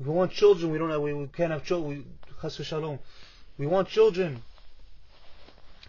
If 0.03 0.07
we 0.07 0.15
want 0.15 0.33
children, 0.33 0.69
we 0.69 0.77
don't 0.77 0.89
have, 0.89 0.99
we, 0.99 1.13
we 1.13 1.27
can't 1.27 1.53
have 1.53 1.63
children. 1.63 1.89
We, 1.89 2.03
Chas 2.41 2.57
v'shalom. 2.57 2.99
We 3.57 3.65
want 3.67 3.87
children. 3.87 4.43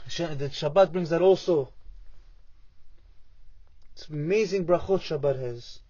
The 0.05 0.50
Shabbat 0.53 0.92
brings 0.92 1.11
that 1.11 1.20
also. 1.20 1.70
It's 3.92 4.07
amazing 4.09 4.66
brachot 4.66 5.00
Shabbat 5.00 5.40
has. 5.40 5.81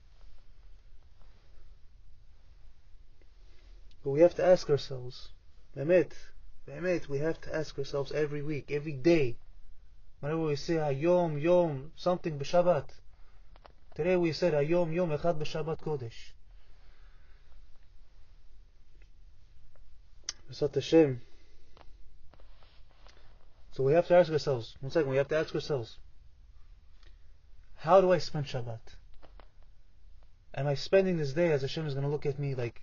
But 4.03 4.13
we 4.13 4.21
have 4.21 4.35
to 4.37 4.47
ask 4.47 4.71
ourselves, 4.71 5.29
Mehmet, 5.77 6.13
Mehmet, 6.67 7.07
we 7.11 7.19
have 7.19 7.39
to 7.43 7.55
ask 7.55 7.79
ourselves 7.79 8.11
every 8.11 8.41
week, 8.41 8.71
every 8.71 8.93
day. 8.93 9.37
Whenever 10.21 10.45
we 10.45 10.57
say 10.57 10.95
Yom, 10.95 11.37
yom 11.37 11.93
something 11.95 12.39
b'Shabbat. 12.39 12.87
Today 13.95 14.17
we 14.17 14.33
said 14.33 14.55
Hayom, 14.55 14.95
Yom, 14.95 15.11
Echad 15.11 15.39
b'Shabbat 15.39 15.81
Kodesh. 15.81 16.34
Hashem. 20.49 21.21
So 23.73 23.83
we 23.83 23.93
have 23.93 24.07
to 24.09 24.15
ask 24.15 24.31
ourselves, 24.31 24.77
one 24.81 24.93
second, 24.93 25.11
we 25.11 25.17
have 25.17 25.29
to 25.29 25.37
ask 25.37 25.55
ourselves, 25.55 25.97
how 27.77 28.01
do 28.01 28.13
I 28.13 28.19
spend 28.19 28.47
Shabbat? 28.47 28.79
Am 30.55 30.67
I 30.69 30.75
spending 30.75 31.17
this 31.19 31.33
day 31.33 31.51
as 31.51 31.63
Hashem 31.63 31.87
is 31.87 31.95
going 31.95 32.05
to 32.05 32.11
look 32.11 32.27
at 32.27 32.39
me 32.39 32.55
like, 32.55 32.81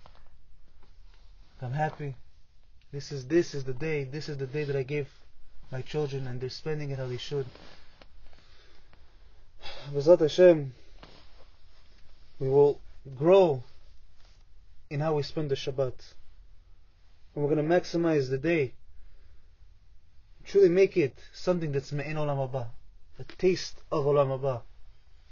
I'm 1.62 1.72
happy. 1.72 2.16
This 2.92 3.10
is 3.12 3.26
this 3.26 3.54
is 3.54 3.64
the 3.64 3.72
day. 3.72 4.04
This 4.04 4.28
is 4.28 4.36
the 4.36 4.46
day 4.46 4.64
that 4.64 4.76
I 4.76 4.82
gave 4.82 5.08
my 5.70 5.80
children, 5.80 6.26
and 6.26 6.40
they're 6.40 6.50
spending 6.50 6.90
it 6.90 6.98
how 6.98 7.06
they 7.06 7.16
should. 7.16 7.46
B'ezrat 9.92 10.20
Hashem, 10.20 10.74
we 12.38 12.48
will 12.48 12.80
grow 13.16 13.62
in 14.90 15.00
how 15.00 15.14
we 15.14 15.22
spend 15.22 15.50
the 15.50 15.54
Shabbat, 15.54 15.94
and 17.34 17.44
we're 17.44 17.54
going 17.54 17.68
to 17.68 17.74
maximize 17.74 18.28
the 18.30 18.38
day. 18.38 18.74
Truly 20.44 20.68
make 20.68 20.96
it 20.96 21.16
something 21.32 21.72
that's 21.72 21.92
me'in 21.92 22.16
olam 22.16 22.50
haba, 22.50 22.66
a 23.18 23.24
taste 23.24 23.80
of 23.90 24.04
olam 24.04 24.38
haba. 24.38 24.62